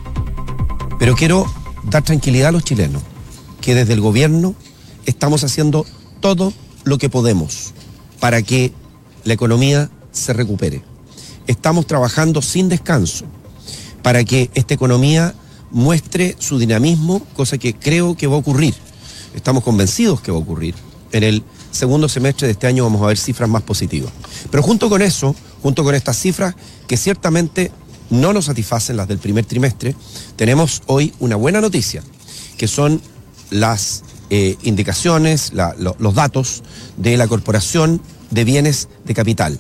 Pero 0.99 1.15
quiero 1.15 1.47
dar 1.85 2.03
tranquilidad 2.03 2.49
a 2.49 2.53
los 2.53 2.65
chilenos, 2.65 3.03
que 3.61 3.75
desde 3.75 3.93
el 3.93 4.01
gobierno 4.01 4.55
estamos 5.05 5.45
haciendo 5.45 5.87
todo 6.21 6.53
lo 6.85 6.99
que 6.99 7.09
podemos 7.09 7.75
para 8.21 8.43
que 8.43 8.73
la 9.25 9.35
economía 9.35 9.91
se 10.17 10.33
recupere. 10.33 10.83
Estamos 11.47 11.87
trabajando 11.87 12.43
sin 12.43 12.69
descanso 12.69 13.27
para 14.03 14.25
que 14.25 14.51
esta 14.55 14.75
economía 14.75 15.35
muestre 15.71 16.37
su 16.39 16.59
dinamismo, 16.59 17.21
cosa 17.35 17.59
que 17.59 17.75
creo 17.75 18.17
que 18.17 18.27
va 18.27 18.37
a 18.37 18.39
ocurrir. 18.39 18.75
Estamos 19.35 19.63
convencidos 19.63 20.21
que 20.21 20.33
va 20.33 20.39
a 20.39 20.41
ocurrir. 20.41 20.75
En 21.13 21.23
el 21.23 21.45
segundo 21.71 22.09
semestre 22.09 22.47
de 22.47 22.53
este 22.53 22.67
año 22.67 22.85
vamos 22.85 23.03
a 23.03 23.07
ver 23.07 23.19
cifras 23.19 23.49
más 23.49 23.63
positivas. 23.63 24.13
Pero 24.51 24.63
junto 24.63 24.89
con 24.89 25.03
eso, 25.03 25.35
junto 25.63 25.85
con 25.85 25.95
estas 25.95 26.19
cifras 26.19 26.55
que 26.87 26.97
ciertamente 26.97 27.71
no 28.11 28.33
nos 28.33 28.47
satisfacen 28.47 28.97
las 28.97 29.09
del 29.09 29.19
primer 29.19 29.45
trimestre, 29.45 29.95
tenemos 30.37 30.83
hoy 30.87 31.13
una 31.21 31.37
buena 31.37 31.61
noticia, 31.61 32.03
que 32.57 32.69
son 32.69 33.01
las 33.51 34.03
eh, 34.31 34.57
indicaciones, 34.63 35.53
los 35.53 36.15
datos 36.15 36.63
de 36.97 37.17
la 37.17 37.29
Corporación 37.29 38.01
de 38.31 38.45
Bienes 38.45 38.89
de 39.05 39.15
Capital. 39.15 39.59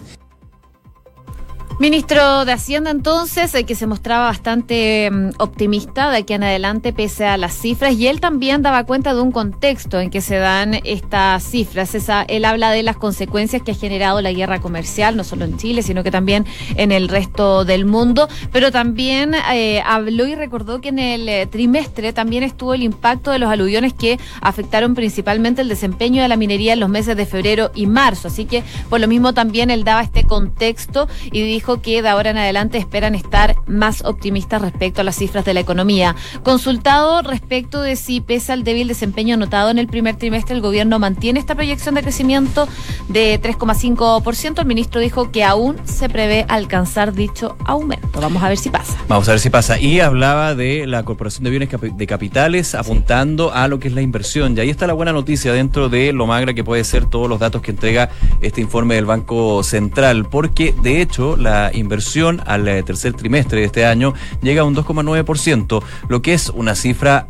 Ministro 1.78 2.46
de 2.46 2.52
Hacienda, 2.52 2.90
entonces, 2.90 3.54
el 3.54 3.66
que 3.66 3.74
se 3.74 3.86
mostraba 3.86 4.24
bastante 4.24 5.10
mm, 5.12 5.32
optimista 5.36 6.10
de 6.10 6.16
aquí 6.16 6.32
en 6.32 6.42
adelante, 6.42 6.94
pese 6.94 7.26
a 7.26 7.36
las 7.36 7.52
cifras, 7.52 7.92
y 7.92 8.06
él 8.06 8.18
también 8.18 8.62
daba 8.62 8.84
cuenta 8.84 9.12
de 9.12 9.20
un 9.20 9.30
contexto 9.30 10.00
en 10.00 10.08
que 10.08 10.22
se 10.22 10.36
dan 10.36 10.80
estas 10.84 11.44
cifras. 11.44 11.94
Esa, 11.94 12.22
él 12.22 12.46
habla 12.46 12.70
de 12.70 12.82
las 12.82 12.96
consecuencias 12.96 13.60
que 13.60 13.72
ha 13.72 13.74
generado 13.74 14.22
la 14.22 14.32
guerra 14.32 14.58
comercial, 14.58 15.18
no 15.18 15.22
solo 15.22 15.44
en 15.44 15.58
Chile, 15.58 15.82
sino 15.82 16.02
que 16.02 16.10
también 16.10 16.46
en 16.76 16.92
el 16.92 17.08
resto 17.08 17.66
del 17.66 17.84
mundo, 17.84 18.26
pero 18.52 18.72
también 18.72 19.34
eh, 19.52 19.82
habló 19.84 20.26
y 20.26 20.34
recordó 20.34 20.80
que 20.80 20.88
en 20.88 20.98
el 20.98 21.28
eh, 21.28 21.46
trimestre 21.46 22.14
también 22.14 22.42
estuvo 22.42 22.72
el 22.72 22.84
impacto 22.84 23.32
de 23.32 23.38
los 23.38 23.50
aluviones 23.50 23.92
que 23.92 24.18
afectaron 24.40 24.94
principalmente 24.94 25.60
el 25.60 25.68
desempeño 25.68 26.22
de 26.22 26.28
la 26.28 26.38
minería 26.38 26.72
en 26.72 26.80
los 26.80 26.88
meses 26.88 27.18
de 27.18 27.26
febrero 27.26 27.70
y 27.74 27.86
marzo. 27.86 28.28
Así 28.28 28.46
que, 28.46 28.62
por 28.88 28.98
lo 28.98 29.08
mismo, 29.08 29.34
también 29.34 29.70
él 29.70 29.84
daba 29.84 30.00
este 30.00 30.24
contexto 30.24 31.06
y 31.30 31.42
dijo 31.42 31.65
que 31.82 32.02
de 32.02 32.08
ahora 32.08 32.30
en 32.30 32.38
adelante 32.38 32.78
esperan 32.78 33.14
estar 33.14 33.56
más 33.66 34.04
optimistas 34.04 34.62
respecto 34.62 35.00
a 35.00 35.04
las 35.04 35.16
cifras 35.16 35.44
de 35.44 35.54
la 35.54 35.60
economía. 35.60 36.14
Consultado 36.42 37.22
respecto 37.22 37.82
de 37.82 37.96
si 37.96 38.20
pese 38.20 38.52
al 38.52 38.64
débil 38.64 38.88
desempeño 38.88 39.36
notado 39.36 39.70
en 39.70 39.78
el 39.78 39.88
primer 39.88 40.16
trimestre, 40.16 40.54
el 40.54 40.60
gobierno 40.60 40.98
mantiene 40.98 41.40
esta 41.40 41.54
proyección 41.54 41.94
de 41.96 42.02
crecimiento 42.02 42.68
de 43.08 43.40
3,5%, 43.40 44.60
el 44.60 44.66
ministro 44.66 45.00
dijo 45.00 45.30
que 45.30 45.44
aún 45.44 45.76
se 45.84 46.08
prevé 46.08 46.44
alcanzar 46.48 47.12
dicho 47.12 47.56
aumento. 47.64 48.20
Vamos 48.20 48.42
a 48.42 48.48
ver 48.48 48.58
si 48.58 48.70
pasa. 48.70 48.96
Vamos 49.08 49.28
a 49.28 49.32
ver 49.32 49.40
si 49.40 49.50
pasa. 49.50 49.78
Y 49.78 50.00
hablaba 50.00 50.54
de 50.54 50.86
la 50.86 51.04
Corporación 51.04 51.44
de 51.44 51.50
Bienes 51.50 51.68
de 51.70 52.06
Capitales 52.06 52.74
apuntando 52.74 53.52
a 53.52 53.68
lo 53.68 53.78
que 53.78 53.88
es 53.88 53.94
la 53.94 54.02
inversión. 54.02 54.56
Y 54.56 54.60
ahí 54.60 54.70
está 54.70 54.86
la 54.86 54.92
buena 54.92 55.12
noticia 55.12 55.52
dentro 55.52 55.88
de 55.88 56.12
lo 56.12 56.26
magra 56.26 56.54
que 56.54 56.64
puede 56.64 56.84
ser 56.84 57.06
todos 57.06 57.28
los 57.28 57.40
datos 57.40 57.62
que 57.62 57.70
entrega 57.70 58.10
este 58.40 58.60
informe 58.60 58.94
del 58.94 59.06
Banco 59.06 59.62
Central, 59.62 60.26
porque 60.26 60.74
de 60.82 61.00
hecho 61.00 61.36
la 61.36 61.55
inversión 61.72 62.42
al 62.46 62.66
eh, 62.68 62.82
tercer 62.82 63.14
trimestre 63.14 63.60
de 63.60 63.66
este 63.66 63.84
año 63.84 64.14
llega 64.42 64.62
a 64.62 64.64
un 64.64 64.74
2,9%, 64.74 65.82
lo 66.08 66.22
que 66.22 66.34
es 66.34 66.50
una 66.50 66.74
cifra 66.74 67.28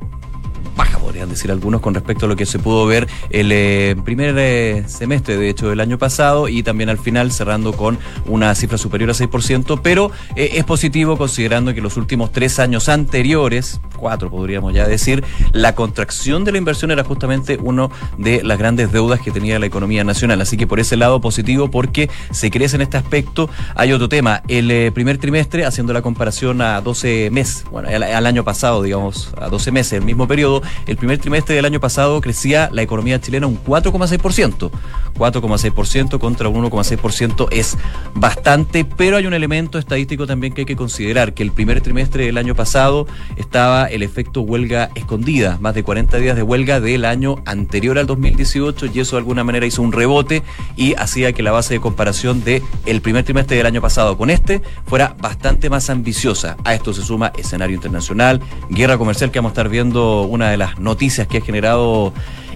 baja, 0.76 0.98
podrían 0.98 1.28
decir 1.28 1.50
algunos, 1.50 1.80
con 1.80 1.94
respecto 1.94 2.26
a 2.26 2.28
lo 2.28 2.36
que 2.36 2.46
se 2.46 2.58
pudo 2.58 2.86
ver 2.86 3.08
el 3.30 3.50
eh, 3.50 3.96
primer 4.04 4.34
eh, 4.38 4.84
semestre, 4.86 5.36
de 5.36 5.48
hecho, 5.48 5.68
del 5.70 5.80
año 5.80 5.98
pasado 5.98 6.48
y 6.48 6.62
también 6.62 6.90
al 6.90 6.98
final 6.98 7.32
cerrando 7.32 7.72
con 7.72 7.98
una 8.26 8.54
cifra 8.54 8.76
superior 8.76 9.10
a 9.10 9.14
6%, 9.14 9.80
pero 9.82 10.10
eh, 10.36 10.50
es 10.54 10.64
positivo 10.64 11.16
considerando 11.16 11.72
que 11.74 11.80
los 11.80 11.96
últimos 11.96 12.30
tres 12.30 12.58
años 12.58 12.88
anteriores, 12.88 13.80
cuatro 13.96 14.30
podríamos 14.30 14.74
ya 14.74 14.86
decir, 14.86 15.24
la 15.52 15.74
contracción 15.74 16.44
de 16.44 16.52
la 16.52 16.58
inversión 16.58 16.90
era 16.90 17.04
justamente 17.04 17.58
uno 17.62 17.90
de 18.18 18.42
las 18.44 18.58
grandes 18.58 18.92
deudas 18.92 19.20
que 19.20 19.30
tenía 19.30 19.58
la 19.58 19.66
economía 19.66 20.04
nacional. 20.04 20.40
Así 20.42 20.56
que 20.56 20.66
por 20.66 20.78
ese 20.78 20.96
lado 20.96 21.20
positivo 21.20 21.70
porque 21.70 22.10
se 22.30 22.50
crece 22.50 22.76
en 22.76 22.82
este 22.82 22.98
aspecto. 22.98 23.48
Hay 23.74 23.92
otro 23.92 24.08
tema, 24.08 24.42
el 24.48 24.92
primer 24.92 25.18
trimestre, 25.18 25.64
haciendo 25.64 25.92
la 25.92 26.02
comparación 26.02 26.60
a 26.60 26.80
12 26.80 27.30
meses, 27.30 27.64
bueno, 27.70 27.88
al, 27.88 28.02
al 28.02 28.26
año 28.26 28.44
pasado, 28.44 28.82
digamos, 28.82 29.32
a 29.40 29.48
12 29.48 29.72
meses, 29.72 29.92
el 29.94 30.04
mismo 30.04 30.28
periodo, 30.28 30.62
el 30.86 30.96
primer 30.96 31.18
trimestre 31.18 31.54
del 31.54 31.64
año 31.64 31.80
pasado 31.80 32.20
crecía 32.20 32.68
la 32.72 32.82
economía 32.82 33.20
chilena 33.20 33.46
un 33.46 33.62
4,6%. 33.62 34.70
4,6% 35.16 36.18
contra 36.18 36.48
un 36.48 36.64
1,6% 36.64 37.48
es 37.50 37.76
bastante, 38.14 38.84
pero 38.84 39.16
hay 39.16 39.26
un 39.26 39.34
elemento 39.34 39.78
estadístico 39.78 40.26
también 40.26 40.52
que 40.52 40.62
hay 40.62 40.66
que 40.66 40.76
considerar, 40.76 41.34
que 41.34 41.42
el 41.42 41.52
primer 41.52 41.80
trimestre 41.80 42.26
del 42.26 42.38
año 42.38 42.54
pasado 42.54 43.06
estaba 43.36 43.86
el 43.86 44.02
efecto 44.02 44.42
huelga 44.42 44.90
escondida, 44.94 45.58
más 45.60 45.74
de 45.74 45.82
40 45.82 46.18
días 46.18 46.36
de 46.36 46.42
huelga 46.42 46.80
del 46.80 47.04
año 47.04 47.36
anterior 47.46 47.98
al 47.98 48.06
2018 48.06 48.86
y 48.86 49.00
eso 49.00 49.16
de 49.16 49.20
alguna 49.20 49.44
manera 49.44 49.66
hizo 49.66 49.82
un 49.82 49.92
rebote 49.92 50.42
y 50.76 50.94
hacía 50.94 51.32
que 51.32 51.42
la 51.42 51.52
base 51.52 51.74
de 51.74 51.80
comparación 51.80 52.44
de 52.44 52.62
el 52.84 53.00
primer 53.00 53.24
trimestre 53.24 53.56
del 53.56 53.66
año 53.66 53.80
pasado 53.80 54.16
con 54.16 54.30
este 54.30 54.62
fuera 54.86 55.16
bastante 55.20 55.70
más 55.70 55.90
ambiciosa. 55.90 56.56
A 56.64 56.74
esto 56.74 56.92
se 56.92 57.02
suma 57.02 57.32
escenario 57.38 57.76
internacional, 57.76 58.40
guerra 58.70 58.98
comercial 58.98 59.30
que 59.30 59.38
vamos 59.38 59.50
a 59.50 59.54
estar 59.54 59.68
viendo 59.68 60.22
una 60.22 60.50
de 60.50 60.55
las 60.58 60.78
noticias 60.78 61.26
que 61.26 61.38
ha 61.38 61.40
generado 61.40 62.12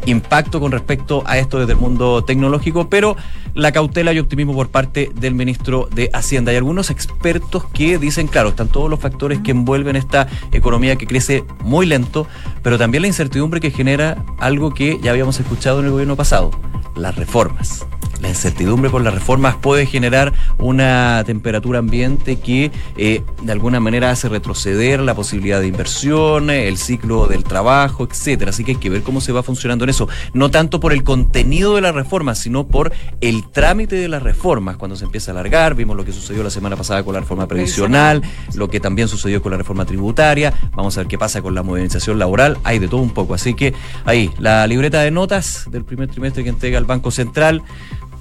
impacto 0.07 0.61
con 0.61 0.73
respecto 0.73 1.23
a 1.27 1.39
esto 1.39 1.59
desde 1.59 1.73
el 1.73 1.79
mundo 1.79 2.25
tecnológico, 2.25 2.89
pero 2.89 3.17
la 3.55 3.73
cautela 3.73 4.13
y 4.13 4.19
optimismo 4.19 4.55
por 4.55 4.69
parte 4.69 5.11
del 5.15 5.35
ministro 5.35 5.89
de 5.93 6.11
Hacienda. 6.13 6.51
Hay 6.53 6.57
algunos 6.57 6.91
expertos 6.91 7.65
que 7.73 7.99
dicen, 7.99 8.27
claro, 8.27 8.51
están 8.51 8.69
todos 8.69 8.89
los 8.89 9.01
factores 9.01 9.41
que 9.41 9.51
envuelven 9.51 9.97
esta 9.97 10.29
economía 10.53 10.97
que 10.97 11.07
crece 11.07 11.45
muy 11.63 11.87
lento, 11.87 12.27
pero 12.63 12.79
también 12.79 13.03
la 13.03 13.09
incertidumbre 13.09 13.61
que 13.61 13.71
genera 13.71 14.25
algo 14.39 14.73
que 14.73 14.99
ya 15.03 15.11
habíamos 15.11 15.39
escuchado 15.41 15.81
en 15.81 15.87
el 15.87 15.93
gobierno 15.93 16.17
pasado, 16.17 16.51
las 16.97 17.17
reformas 17.17 17.87
la 18.21 18.29
incertidumbre 18.29 18.91
por 18.91 19.03
las 19.03 19.15
reformas 19.15 19.57
puede 19.57 19.87
generar 19.87 20.33
una 20.59 21.23
temperatura 21.25 21.79
ambiente 21.79 22.37
que 22.39 22.71
eh, 22.97 23.23
de 23.43 23.53
alguna 23.53 23.81
manera 23.81 24.11
hace 24.11 24.29
retroceder 24.29 25.01
la 25.01 25.15
posibilidad 25.15 25.61
de 25.61 25.67
inversión, 25.67 26.51
el 26.51 26.77
ciclo 26.77 27.27
del 27.27 27.45
trabajo, 27.45 28.05
etcétera. 28.05 28.51
Así 28.51 28.65
que 28.65 28.73
hay 28.73 28.79
que 28.79 28.91
ver 28.91 29.03
cómo 29.03 29.21
se 29.21 29.33
va 29.33 29.43
funcionando 29.43 29.85
en 29.85 29.91
eso. 29.91 30.09
No 30.35 30.51
tanto 30.51 30.81
por 30.81 30.93
el 30.93 31.03
contenido 31.03 31.75
de 31.75 31.81
las 31.81 31.95
reformas, 31.95 32.39
sino 32.39 32.67
por 32.67 32.93
el 33.21 33.49
trámite 33.51 33.97
de 33.97 34.09
las 34.09 34.23
reformas. 34.23 34.77
Cuando 34.77 34.97
se 34.97 35.05
empieza 35.05 35.31
a 35.31 35.33
alargar, 35.33 35.75
vimos 35.75 35.97
lo 35.97 36.05
que 36.05 36.13
sucedió 36.13 36.43
la 36.43 36.51
semana 36.51 36.77
pasada 36.77 37.03
con 37.03 37.15
la 37.15 37.21
reforma 37.21 37.47
previsional, 37.47 38.23
lo 38.55 38.69
que 38.69 38.81
también 38.81 39.09
sucedió 39.09 39.43
con 39.43 39.53
la 39.53 39.59
reforma 39.59 39.85
tributaria. 39.85 40.53
Vamos 40.75 40.97
a 40.97 41.01
ver 41.01 41.09
qué 41.09 41.19
pasa 41.19 41.43
con 41.43 41.55
la 41.55 41.63
modernización 41.63 42.19
laboral. 42.19 42.59
Hay 42.65 42.79
de 42.79 42.89
todo 42.89 43.01
un 43.01 43.11
poco. 43.11 43.35
Así 43.35 43.55
que 43.55 43.73
ahí, 44.05 44.31
la 44.39 44.67
libreta 44.67 45.01
de 45.01 45.11
notas 45.11 45.65
del 45.71 45.85
primer 45.85 46.09
trimestre 46.09 46.43
que 46.43 46.51
entrega 46.51 46.79
el 46.79 46.85
Banco 46.85 47.11
Central 47.11 47.63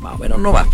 más 0.01 0.15
o 0.15 0.17
menos 0.17 0.39
no 0.39 0.51
va. 0.51 0.65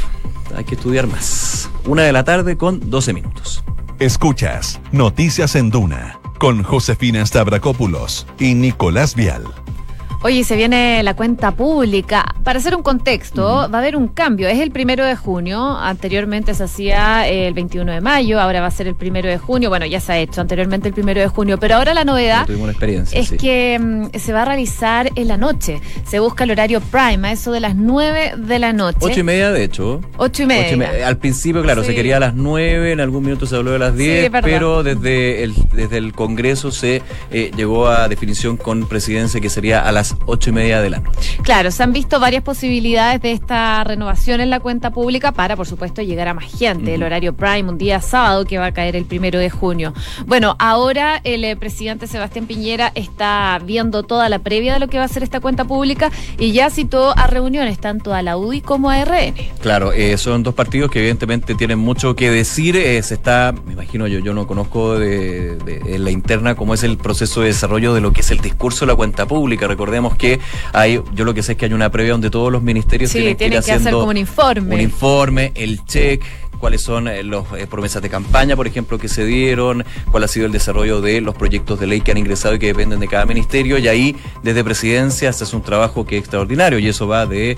Hay 0.55 0.63
que 0.63 0.75
estudiar 0.75 1.07
más. 1.07 1.69
Una 1.85 2.03
de 2.03 2.11
la 2.11 2.23
tarde 2.23 2.57
con 2.57 2.89
12 2.89 3.13
minutos. 3.13 3.63
Escuchas 3.99 4.81
Noticias 4.91 5.55
en 5.55 5.69
Duna 5.69 6.19
con 6.37 6.63
Josefina 6.63 7.25
Stavrakopoulos 7.25 8.27
y 8.39 8.55
Nicolás 8.55 9.15
Vial. 9.15 9.43
Oye, 10.25 10.43
se 10.43 10.55
viene 10.55 11.03
la 11.03 11.13
cuenta 11.15 11.51
pública. 11.51 12.25
Para 12.43 12.57
hacer 12.57 12.75
un 12.75 12.81
contexto, 12.81 13.43
va 13.71 13.77
a 13.77 13.77
haber 13.77 13.95
un 13.95 14.07
cambio. 14.07 14.47
Es 14.47 14.59
el 14.59 14.71
primero 14.71 15.05
de 15.05 15.15
junio. 15.15 15.77
Anteriormente 15.77 16.55
se 16.55 16.63
hacía 16.63 17.27
el 17.27 17.53
21 17.53 17.91
de 17.91 18.01
mayo, 18.01 18.41
ahora 18.41 18.59
va 18.59 18.65
a 18.65 18.71
ser 18.71 18.87
el 18.87 18.95
primero 18.95 19.29
de 19.29 19.37
junio. 19.37 19.69
Bueno, 19.69 19.85
ya 19.85 19.99
se 19.99 20.13
ha 20.13 20.17
hecho 20.17 20.41
anteriormente 20.41 20.87
el 20.87 20.95
primero 20.95 21.21
de 21.21 21.27
junio, 21.27 21.59
pero 21.59 21.75
ahora 21.75 21.93
la 21.93 22.05
novedad 22.05 22.47
es 23.11 23.33
que 23.33 23.77
mm, 23.79 24.17
se 24.17 24.33
va 24.33 24.41
a 24.41 24.45
realizar 24.45 25.11
en 25.13 25.27
la 25.27 25.37
noche. 25.37 25.79
Se 26.07 26.19
busca 26.19 26.45
el 26.45 26.49
horario 26.49 26.81
prime, 26.81 27.27
a 27.27 27.31
eso 27.31 27.51
de 27.51 27.59
las 27.59 27.75
9 27.75 28.33
de 28.35 28.57
la 28.57 28.73
noche. 28.73 28.97
Ocho 29.01 29.19
y 29.19 29.23
media, 29.23 29.51
de 29.51 29.63
hecho. 29.63 30.01
Ocho 30.17 30.41
y 30.41 30.45
media. 30.47 31.07
Al 31.07 31.17
principio, 31.17 31.61
claro, 31.61 31.83
se 31.83 31.93
quería 31.93 32.17
a 32.17 32.19
las 32.19 32.33
9, 32.33 32.93
en 32.93 32.99
algún 32.99 33.25
minuto 33.25 33.45
se 33.45 33.57
habló 33.57 33.73
de 33.73 33.79
las 33.79 33.95
10, 33.95 34.31
pero 34.41 34.81
desde 34.81 35.43
el, 35.43 35.53
desde 35.71 35.97
el 35.97 36.13
Congreso 36.13 36.71
se 36.71 37.03
eh, 37.29 37.51
llegó 37.55 37.89
a 37.89 38.07
definición 38.07 38.57
con 38.57 38.87
presidencia 38.87 39.39
que 39.39 39.51
sería 39.51 39.87
a 39.87 39.91
las 39.91 40.14
ocho 40.25 40.49
y 40.49 40.53
media 40.53 40.81
de 40.81 40.89
la 40.89 40.99
noche. 40.99 41.37
Claro, 41.43 41.71
se 41.71 41.83
han 41.83 41.93
visto 41.93 42.19
varias 42.19 42.43
posibilidades 42.43 43.21
de 43.21 43.31
esta 43.31 43.83
renovación 43.83 44.41
en 44.41 44.49
la 44.49 44.59
cuenta 44.59 44.91
pública 44.91 45.31
para, 45.31 45.55
por 45.55 45.67
supuesto, 45.67 46.01
llegar 46.01 46.27
a 46.27 46.33
más 46.33 46.45
gente. 46.45 46.95
El 46.95 47.03
horario 47.03 47.33
prime, 47.33 47.69
un 47.69 47.77
día 47.77 48.01
sábado 48.01 48.45
que 48.45 48.57
va 48.57 48.67
a 48.67 48.71
caer 48.71 48.95
el 48.95 49.05
primero 49.05 49.39
de 49.39 49.49
junio. 49.49 49.93
Bueno, 50.25 50.55
ahora 50.59 51.21
el 51.23 51.43
eh, 51.43 51.55
presidente 51.55 52.07
Sebastián 52.07 52.45
Piñera 52.45 52.91
está 52.95 53.59
viendo 53.63 54.03
toda 54.03 54.29
la 54.29 54.39
previa 54.39 54.73
de 54.73 54.79
lo 54.79 54.87
que 54.87 54.97
va 54.97 55.03
a 55.03 55.07
ser 55.07 55.23
esta 55.23 55.39
cuenta 55.39 55.65
pública 55.65 56.11
y 56.37 56.51
ya 56.51 56.69
citó 56.69 57.17
a 57.17 57.27
reuniones 57.27 57.79
tanto 57.79 58.13
a 58.13 58.21
la 58.21 58.37
UDI 58.37 58.61
como 58.61 58.89
a 58.89 59.03
RN. 59.03 59.35
Claro, 59.61 59.91
eh, 59.91 60.17
son 60.17 60.43
dos 60.43 60.53
partidos 60.53 60.91
que 60.91 60.99
evidentemente 60.99 61.55
tienen 61.55 61.79
mucho 61.79 62.15
que 62.15 62.29
decir. 62.29 62.75
Eh, 62.75 63.01
se 63.03 63.15
está, 63.15 63.53
me 63.65 63.73
imagino 63.73 64.07
yo, 64.07 64.19
yo 64.19 64.33
no 64.33 64.47
conozco 64.47 64.97
de, 64.97 65.55
de, 65.57 65.99
la 65.99 66.11
interna 66.11 66.55
cómo 66.55 66.73
es 66.73 66.83
el 66.83 66.97
proceso 66.97 67.41
de 67.41 67.47
desarrollo 67.47 67.93
de 67.93 68.01
lo 68.01 68.11
que 68.11 68.21
es 68.21 68.31
el 68.31 68.39
discurso 68.39 68.85
de 68.85 68.91
la 68.91 68.95
cuenta 68.95 69.25
pública. 69.25 69.67
Recordemos 69.67 70.04
que 70.13 70.39
hay, 70.71 71.01
yo 71.15 71.25
lo 71.25 71.33
que 71.33 71.41
sé 71.41 71.53
es 71.53 71.57
que 71.57 71.65
hay 71.65 71.73
una 71.73 71.89
previa 71.89 72.11
donde 72.11 72.29
todos 72.29 72.51
los 72.51 72.61
ministerios 72.61 73.11
tienen, 73.11 73.35
que 73.35 73.47
ir 73.47 73.57
haciendo 73.57 73.81
hacer 73.81 73.93
como 73.93 74.09
un 74.11 74.17
informe. 74.17 74.75
Un 74.75 74.81
informe, 74.81 75.51
el 75.55 75.83
check, 75.85 76.23
cuáles 76.59 76.81
son 76.81 77.05
las 77.05 77.15
eh, 77.15 77.43
eh, 77.57 77.67
promesas 77.67 78.01
de 78.01 78.09
campaña, 78.09 78.55
por 78.55 78.67
ejemplo, 78.67 78.97
que 78.97 79.07
se 79.07 79.25
dieron, 79.25 79.83
cuál 80.11 80.23
ha 80.23 80.27
sido 80.27 80.45
el 80.45 80.51
desarrollo 80.51 81.01
de 81.01 81.21
los 81.21 81.35
proyectos 81.35 81.79
de 81.79 81.87
ley 81.87 82.01
que 82.01 82.11
han 82.11 82.17
ingresado 82.17 82.55
y 82.55 82.59
que 82.59 82.67
dependen 82.67 82.99
de 82.99 83.07
cada 83.07 83.25
ministerio. 83.25 83.77
Y 83.77 83.87
ahí, 83.87 84.15
desde 84.43 84.63
presidencia, 84.63 85.33
se 85.33 85.43
hace 85.43 85.55
un 85.55 85.61
trabajo 85.61 86.05
que 86.05 86.17
es 86.17 86.21
extraordinario 86.21 86.79
y 86.79 86.87
eso 86.87 87.07
va 87.07 87.25
de 87.25 87.57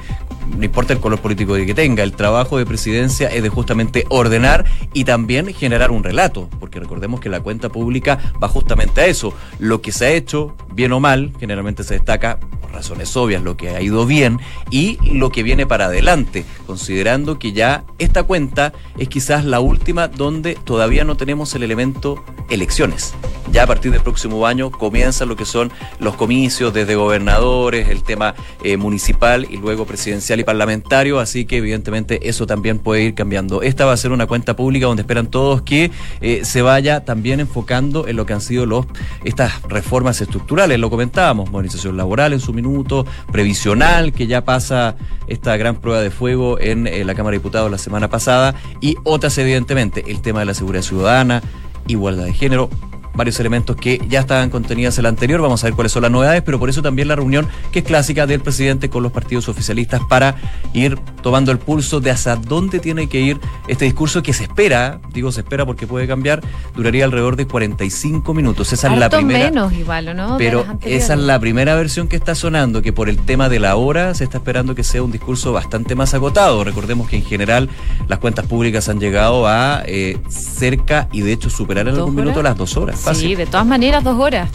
no 0.55 0.63
importa 0.63 0.93
el 0.93 0.99
color 0.99 1.19
político 1.19 1.53
que 1.55 1.73
tenga, 1.73 2.03
el 2.03 2.13
trabajo 2.13 2.57
de 2.57 2.65
presidencia 2.65 3.27
es 3.27 3.43
de 3.43 3.49
justamente 3.49 4.05
ordenar 4.09 4.65
y 4.93 5.03
también 5.03 5.53
generar 5.53 5.91
un 5.91 6.03
relato, 6.03 6.49
porque 6.59 6.79
recordemos 6.79 7.19
que 7.19 7.29
la 7.29 7.41
cuenta 7.41 7.69
pública 7.69 8.19
va 8.41 8.47
justamente 8.47 9.01
a 9.01 9.05
eso. 9.05 9.33
Lo 9.59 9.81
que 9.81 9.91
se 9.91 10.05
ha 10.05 10.11
hecho, 10.11 10.55
bien 10.73 10.91
o 10.93 10.99
mal, 10.99 11.33
generalmente 11.39 11.83
se 11.83 11.95
destaca 11.95 12.39
por 12.61 12.71
razones 12.71 13.15
obvias 13.15 13.43
lo 13.43 13.57
que 13.57 13.69
ha 13.69 13.81
ido 13.81 14.05
bien 14.05 14.39
y 14.71 14.97
lo 15.11 15.31
que 15.31 15.43
viene 15.43 15.65
para 15.65 15.85
adelante, 15.85 16.45
considerando 16.65 17.39
que 17.39 17.53
ya 17.53 17.83
esta 17.99 18.23
cuenta 18.23 18.73
es 18.97 19.09
quizás 19.09 19.45
la 19.45 19.59
última 19.59 20.07
donde 20.07 20.55
todavía 20.55 21.03
no 21.03 21.17
tenemos 21.17 21.53
el 21.55 21.63
elemento 21.63 22.23
elecciones. 22.49 23.13
Ya 23.51 23.63
a 23.63 23.67
partir 23.67 23.91
del 23.91 24.01
próximo 24.01 24.45
año 24.45 24.71
comienzan 24.71 25.29
lo 25.29 25.35
que 25.35 25.45
son 25.45 25.71
los 25.99 26.15
comicios 26.15 26.73
desde 26.73 26.95
gobernadores, 26.95 27.87
el 27.89 28.03
tema 28.03 28.35
eh, 28.63 28.75
municipal 28.77 29.47
y 29.49 29.57
luego 29.57 29.85
presidencial 29.85 30.36
y 30.39 30.43
parlamentario, 30.43 31.19
así 31.19 31.45
que 31.45 31.57
evidentemente 31.57 32.27
eso 32.29 32.47
también 32.47 32.79
puede 32.79 33.03
ir 33.03 33.13
cambiando. 33.13 33.61
Esta 33.61 33.85
va 33.85 33.93
a 33.93 33.97
ser 33.97 34.11
una 34.11 34.27
cuenta 34.27 34.55
pública 34.55 34.87
donde 34.87 35.01
esperan 35.01 35.27
todos 35.27 35.61
que 35.61 35.91
eh, 36.21 36.41
se 36.43 36.61
vaya 36.61 37.05
también 37.05 37.39
enfocando 37.39 38.07
en 38.07 38.15
lo 38.15 38.25
que 38.25 38.33
han 38.33 38.41
sido 38.41 38.65
los 38.65 38.85
estas 39.23 39.61
reformas 39.63 40.21
estructurales, 40.21 40.79
lo 40.79 40.89
comentábamos, 40.89 41.49
modernización 41.51 41.97
laboral 41.97 42.33
en 42.33 42.39
su 42.39 42.53
minuto, 42.53 43.05
previsional, 43.31 44.13
que 44.13 44.27
ya 44.27 44.43
pasa 44.43 44.95
esta 45.27 45.57
gran 45.57 45.75
prueba 45.77 46.01
de 46.01 46.11
fuego 46.11 46.59
en 46.59 46.87
eh, 46.87 47.03
la 47.03 47.15
Cámara 47.15 47.33
de 47.33 47.39
Diputados 47.39 47.71
la 47.71 47.77
semana 47.77 48.09
pasada, 48.09 48.55
y 48.81 48.95
otras 49.03 49.37
evidentemente, 49.37 50.03
el 50.07 50.21
tema 50.21 50.39
de 50.39 50.45
la 50.45 50.53
seguridad 50.53 50.83
ciudadana, 50.83 51.41
igualdad 51.87 52.25
de 52.25 52.33
género, 52.33 52.69
varios 53.17 53.39
elementos 53.39 53.75
que 53.75 53.99
ya 54.07 54.21
estaban 54.21 54.49
contenidos 54.49 54.97
en 54.97 55.03
la 55.03 55.09
anterior. 55.09 55.41
Vamos 55.41 55.63
a 55.63 55.67
ver 55.67 55.73
cuáles 55.73 55.91
son 55.91 56.03
las 56.03 56.11
novedades, 56.11 56.43
pero 56.43 56.59
por 56.59 56.69
eso 56.69 56.81
también 56.81 57.07
la 57.07 57.15
reunión 57.15 57.47
que 57.71 57.79
es 57.79 57.85
clásica 57.85 58.25
del 58.27 58.39
presidente 58.39 58.89
con 58.89 59.03
los 59.03 59.11
partidos 59.11 59.49
oficialistas 59.49 60.01
para 60.07 60.35
ir 60.73 60.97
tomando 61.21 61.51
el 61.51 61.57
pulso 61.57 61.99
de 61.99 62.11
hasta 62.11 62.35
dónde 62.35 62.79
tiene 62.79 63.09
que 63.09 63.19
ir 63.19 63.39
este 63.67 63.85
discurso 63.85 64.23
que 64.23 64.33
se 64.33 64.43
espera, 64.43 64.99
digo 65.13 65.31
se 65.31 65.41
espera 65.41 65.65
porque 65.65 65.87
puede 65.87 66.07
cambiar, 66.07 66.41
duraría 66.75 67.05
alrededor 67.05 67.35
de 67.35 67.47
45 67.47 68.33
minutos. 68.33 68.71
Esa 68.71 68.93
es 68.93 68.99
la 68.99 69.09
primera. 69.09 69.45
menos 69.45 69.73
igual, 69.73 70.15
¿no? 70.15 70.37
Pero 70.37 70.65
esa 70.83 71.13
es 71.15 71.19
la 71.19 71.39
primera 71.39 71.75
versión 71.75 72.07
que 72.07 72.15
está 72.15 72.35
sonando, 72.35 72.81
que 72.81 72.93
por 72.93 73.09
el 73.09 73.17
tema 73.17 73.49
de 73.49 73.59
la 73.59 73.75
hora 73.75 74.13
se 74.13 74.23
está 74.23 74.37
esperando 74.37 74.75
que 74.75 74.83
sea 74.83 75.03
un 75.03 75.11
discurso 75.11 75.51
bastante 75.51 75.95
más 75.95 76.13
agotado. 76.13 76.63
Recordemos 76.63 77.09
que 77.09 77.17
en 77.17 77.23
general 77.23 77.69
las 78.07 78.19
cuentas 78.19 78.45
públicas 78.45 78.87
han 78.89 78.99
llegado 78.99 79.47
a 79.47 79.83
eh, 79.85 80.17
cerca 80.29 81.07
y 81.11 81.21
de 81.21 81.33
hecho 81.33 81.49
superar 81.49 81.87
en 81.87 81.95
algún 81.95 82.15
minuto 82.15 82.41
las 82.43 82.57
dos 82.57 82.77
horas. 82.77 83.06
Sí, 83.15 83.35
de 83.35 83.45
todas 83.45 83.65
maneras, 83.65 84.03
dos 84.03 84.19
horas. 84.19 84.49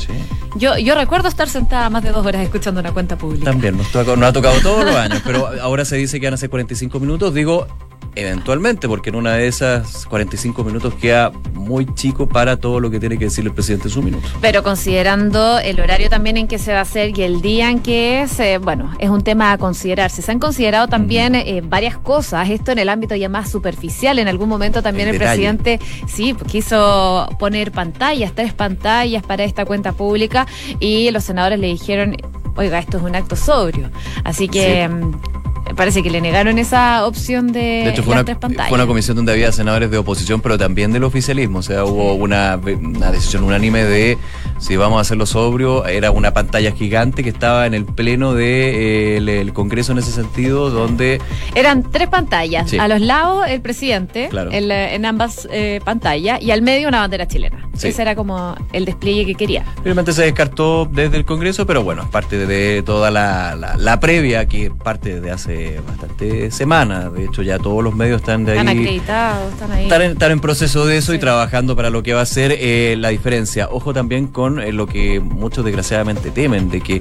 Yo, 0.56 0.76
yo 0.76 0.94
recuerdo 0.94 1.28
estar 1.28 1.48
sentada 1.48 1.88
más 1.88 2.02
de 2.02 2.10
dos 2.10 2.26
horas 2.26 2.42
escuchando 2.42 2.80
una 2.80 2.92
cuenta 2.92 3.16
pública. 3.16 3.44
También, 3.46 3.76
nos, 3.76 3.94
ha 3.94 4.32
tocado 4.32 4.60
todos 4.60 4.84
los 4.84 4.94
años, 4.94 5.22
pero 5.24 5.48
ahora 5.60 5.84
se 5.84 5.96
dice 5.96 6.20
que 6.20 6.26
van 6.26 6.34
a 6.34 6.36
ser 6.36 6.50
45 6.50 7.00
minutos. 7.00 7.32
Digo, 7.32 7.66
Eventualmente, 8.14 8.88
porque 8.88 9.08
en 9.08 9.16
una 9.16 9.34
de 9.34 9.46
esas 9.46 10.04
45 10.06 10.64
minutos 10.64 10.94
queda 10.94 11.30
muy 11.54 11.86
chico 11.94 12.28
para 12.28 12.58
todo 12.58 12.78
lo 12.78 12.90
que 12.90 13.00
tiene 13.00 13.16
que 13.16 13.26
decir 13.26 13.44
el 13.44 13.52
presidente 13.52 13.88
en 13.88 13.94
su 13.94 14.02
minuto. 14.02 14.28
Pero 14.42 14.62
considerando 14.62 15.58
el 15.58 15.80
horario 15.80 16.10
también 16.10 16.36
en 16.36 16.46
que 16.46 16.58
se 16.58 16.72
va 16.72 16.80
a 16.80 16.82
hacer 16.82 17.16
y 17.18 17.22
el 17.22 17.40
día 17.40 17.70
en 17.70 17.80
que 17.80 18.22
es, 18.22 18.38
eh, 18.38 18.58
bueno, 18.58 18.92
es 18.98 19.08
un 19.08 19.22
tema 19.22 19.52
a 19.52 19.58
considerarse. 19.58 20.20
Se 20.20 20.30
han 20.30 20.38
considerado 20.38 20.88
también 20.88 21.34
eh, 21.34 21.62
varias 21.64 21.96
cosas, 21.96 22.50
esto 22.50 22.72
en 22.72 22.80
el 22.80 22.90
ámbito 22.90 23.14
ya 23.14 23.30
más 23.30 23.50
superficial. 23.50 24.18
En 24.18 24.28
algún 24.28 24.50
momento 24.50 24.82
también 24.82 25.08
el, 25.08 25.16
presidente, 25.16 25.80
sí, 26.06 26.36
quiso 26.46 27.28
poner 27.38 27.72
pantallas, 27.72 28.32
tres 28.34 28.52
pantallas 28.52 29.22
para 29.22 29.44
esta 29.44 29.64
cuenta 29.64 29.92
pública 29.92 30.46
y 30.80 31.10
los 31.12 31.24
senadores 31.24 31.58
le 31.58 31.68
dijeron, 31.68 32.16
oiga, 32.56 32.78
esto 32.78 32.98
es 32.98 33.02
un 33.04 33.16
acto 33.16 33.36
sobrio. 33.36 33.90
Así 34.24 34.48
que... 34.48 34.86
Mm, 34.86 35.41
parece 35.74 36.02
que 36.02 36.10
le 36.10 36.20
negaron 36.20 36.58
esa 36.58 37.06
opción 37.06 37.52
de, 37.52 37.60
de 37.60 37.88
hecho, 37.90 38.02
fue, 38.02 38.14
una, 38.14 38.24
fue 38.24 38.72
una 38.72 38.86
comisión 38.86 39.16
donde 39.16 39.32
había 39.32 39.52
senadores 39.52 39.90
de 39.90 39.98
oposición, 39.98 40.40
pero 40.40 40.58
también 40.58 40.92
del 40.92 41.04
oficialismo. 41.04 41.58
O 41.58 41.62
sea, 41.62 41.84
hubo 41.84 42.14
una, 42.14 42.56
decisión 42.56 43.44
unánime 43.44 43.84
de 43.84 44.18
si 44.58 44.76
vamos 44.76 44.98
a 44.98 45.00
hacerlo 45.02 45.26
sobrio. 45.26 45.86
Era 45.86 46.10
una 46.10 46.32
pantalla 46.32 46.72
gigante 46.72 47.22
que 47.22 47.30
estaba 47.30 47.66
en 47.66 47.74
el 47.74 47.84
pleno 47.84 48.34
del 48.34 49.26
de, 49.26 49.40
el 49.40 49.52
Congreso 49.52 49.92
en 49.92 49.98
ese 49.98 50.12
sentido, 50.12 50.70
donde. 50.70 51.20
Eran 51.54 51.82
tres 51.90 52.08
pantallas. 52.08 52.72
A 52.74 52.88
los 52.88 53.00
lados, 53.00 53.46
el 53.48 53.60
presidente, 53.60 54.30
en 54.32 55.04
ambas 55.04 55.48
eh, 55.50 55.80
pantallas, 55.84 56.40
y 56.42 56.50
al 56.50 56.62
medio 56.62 56.88
una 56.88 57.00
bandera 57.00 57.26
chilena. 57.26 57.68
Ese 57.74 58.02
era 58.02 58.14
como 58.14 58.54
el 58.72 58.84
despliegue 58.84 59.26
que 59.26 59.34
quería. 59.34 59.64
Finalmente 59.82 60.12
se 60.12 60.22
descartó 60.22 60.88
desde 60.90 61.16
el 61.16 61.24
Congreso, 61.24 61.66
pero 61.66 61.82
bueno, 61.82 62.02
es 62.02 62.08
parte 62.08 62.46
de 62.46 62.82
toda 62.82 63.10
la, 63.10 63.76
la 63.76 64.00
previa, 64.00 64.46
que 64.46 64.70
parte 64.70 65.20
de 65.20 65.30
hace 65.30 65.61
bastante 65.86 66.50
semanas. 66.50 67.12
De 67.12 67.24
hecho, 67.24 67.42
ya 67.42 67.58
todos 67.58 67.82
los 67.82 67.94
medios 67.94 68.20
están 68.20 68.44
de 68.44 68.52
ahí. 68.52 68.58
Están 68.58 68.78
acreditados, 68.78 69.52
están 69.52 69.72
ahí. 69.72 69.84
Están 69.84 70.30
en, 70.32 70.40
proceso 70.40 70.86
de 70.86 70.96
eso 70.96 71.14
y 71.14 71.18
trabajando 71.18 71.76
para 71.76 71.90
lo 71.90 72.02
que 72.02 72.14
va 72.14 72.22
a 72.22 72.26
ser 72.26 72.52
eh, 72.58 72.96
la 72.98 73.10
diferencia. 73.10 73.68
Ojo 73.70 73.92
también 73.92 74.26
con 74.26 74.60
eh, 74.60 74.72
lo 74.72 74.86
que 74.86 75.20
muchos 75.20 75.64
desgraciadamente 75.64 76.30
temen, 76.30 76.70
de 76.70 76.80
que 76.80 77.00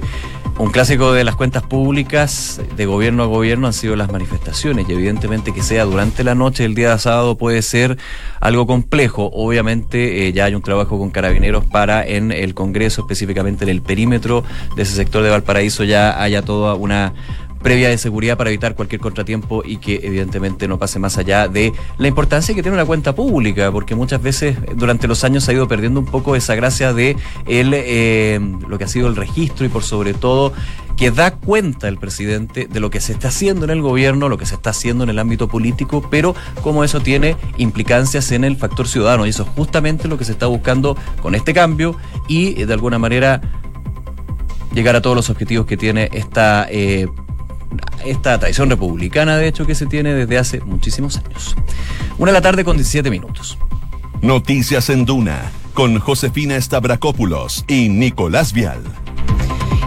un 0.58 0.70
clásico 0.70 1.12
de 1.12 1.24
las 1.24 1.34
cuentas 1.34 1.62
públicas 1.62 2.60
de 2.76 2.86
gobierno 2.86 3.22
a 3.22 3.26
gobierno 3.26 3.66
han 3.66 3.72
sido 3.72 3.96
las 3.96 4.12
manifestaciones 4.12 4.86
y 4.88 4.92
evidentemente 4.92 5.52
que 5.52 5.62
sea 5.62 5.84
durante 5.84 6.24
la 6.24 6.34
noche, 6.34 6.64
el 6.64 6.74
día 6.74 6.92
de 6.92 6.98
sábado 6.98 7.36
puede 7.36 7.62
ser 7.62 7.96
algo 8.38 8.66
complejo. 8.66 9.30
Obviamente 9.32 10.28
eh, 10.28 10.32
ya 10.32 10.44
hay 10.44 10.54
un 10.54 10.62
trabajo 10.62 10.98
con 10.98 11.10
carabineros 11.10 11.64
para 11.64 12.06
en 12.06 12.32
el 12.32 12.54
Congreso, 12.54 13.00
específicamente 13.00 13.64
en 13.64 13.70
el 13.70 13.82
perímetro 13.82 14.44
de 14.76 14.82
ese 14.82 14.94
sector 14.94 15.22
de 15.22 15.30
Valparaíso, 15.30 15.84
ya 15.84 16.22
haya 16.22 16.42
toda 16.42 16.74
una 16.74 17.14
previa 17.62 17.88
de 17.88 17.98
seguridad 17.98 18.36
para 18.36 18.50
evitar 18.50 18.74
cualquier 18.74 19.00
contratiempo 19.00 19.62
y 19.64 19.76
que 19.76 20.00
evidentemente 20.02 20.68
no 20.68 20.78
pase 20.78 20.98
más 20.98 21.18
allá 21.18 21.48
de 21.48 21.72
la 21.98 22.08
importancia 22.08 22.54
que 22.54 22.62
tiene 22.62 22.76
una 22.76 22.84
cuenta 22.84 23.14
pública, 23.14 23.70
porque 23.72 23.94
muchas 23.94 24.22
veces 24.22 24.56
durante 24.76 25.08
los 25.08 25.24
años 25.24 25.44
se 25.44 25.52
ha 25.52 25.54
ido 25.54 25.68
perdiendo 25.68 26.00
un 26.00 26.06
poco 26.06 26.36
esa 26.36 26.54
gracia 26.54 26.92
de 26.92 27.16
el, 27.46 27.72
eh, 27.74 28.40
lo 28.68 28.78
que 28.78 28.84
ha 28.84 28.88
sido 28.88 29.08
el 29.08 29.16
registro 29.16 29.64
y 29.64 29.68
por 29.68 29.82
sobre 29.82 30.14
todo 30.14 30.52
que 30.96 31.10
da 31.10 31.32
cuenta 31.32 31.88
el 31.88 31.98
presidente 31.98 32.66
de 32.66 32.80
lo 32.80 32.90
que 32.90 33.00
se 33.00 33.12
está 33.12 33.28
haciendo 33.28 33.64
en 33.64 33.70
el 33.70 33.82
gobierno, 33.82 34.28
lo 34.28 34.38
que 34.38 34.46
se 34.46 34.54
está 34.54 34.70
haciendo 34.70 35.04
en 35.04 35.10
el 35.10 35.18
ámbito 35.18 35.48
político, 35.48 36.06
pero 36.10 36.34
cómo 36.62 36.84
eso 36.84 37.00
tiene 37.00 37.36
implicancias 37.56 38.30
en 38.32 38.44
el 38.44 38.56
factor 38.56 38.86
ciudadano. 38.86 39.26
Y 39.26 39.30
eso 39.30 39.42
es 39.44 39.48
justamente 39.50 40.08
lo 40.08 40.18
que 40.18 40.24
se 40.24 40.32
está 40.32 40.46
buscando 40.46 40.96
con 41.20 41.34
este 41.34 41.54
cambio 41.54 41.96
y 42.28 42.64
de 42.64 42.72
alguna 42.72 42.98
manera 42.98 43.40
llegar 44.74 44.96
a 44.96 45.02
todos 45.02 45.16
los 45.16 45.30
objetivos 45.30 45.66
que 45.66 45.76
tiene 45.76 46.08
esta 46.12 46.66
eh, 46.70 47.06
esta 48.04 48.38
tradición 48.38 48.70
republicana, 48.70 49.36
de 49.36 49.48
hecho, 49.48 49.66
que 49.66 49.74
se 49.74 49.86
tiene 49.86 50.14
desde 50.14 50.38
hace 50.38 50.60
muchísimos 50.60 51.18
años. 51.18 51.56
Una 52.18 52.32
de 52.32 52.38
la 52.38 52.42
tarde 52.42 52.64
con 52.64 52.76
17 52.76 53.10
minutos. 53.10 53.58
Noticias 54.20 54.88
en 54.90 55.04
Duna, 55.04 55.50
con 55.74 55.98
Josefina 55.98 56.60
Stavrakopoulos 56.60 57.64
y 57.66 57.88
Nicolás 57.88 58.52
Vial. 58.52 58.82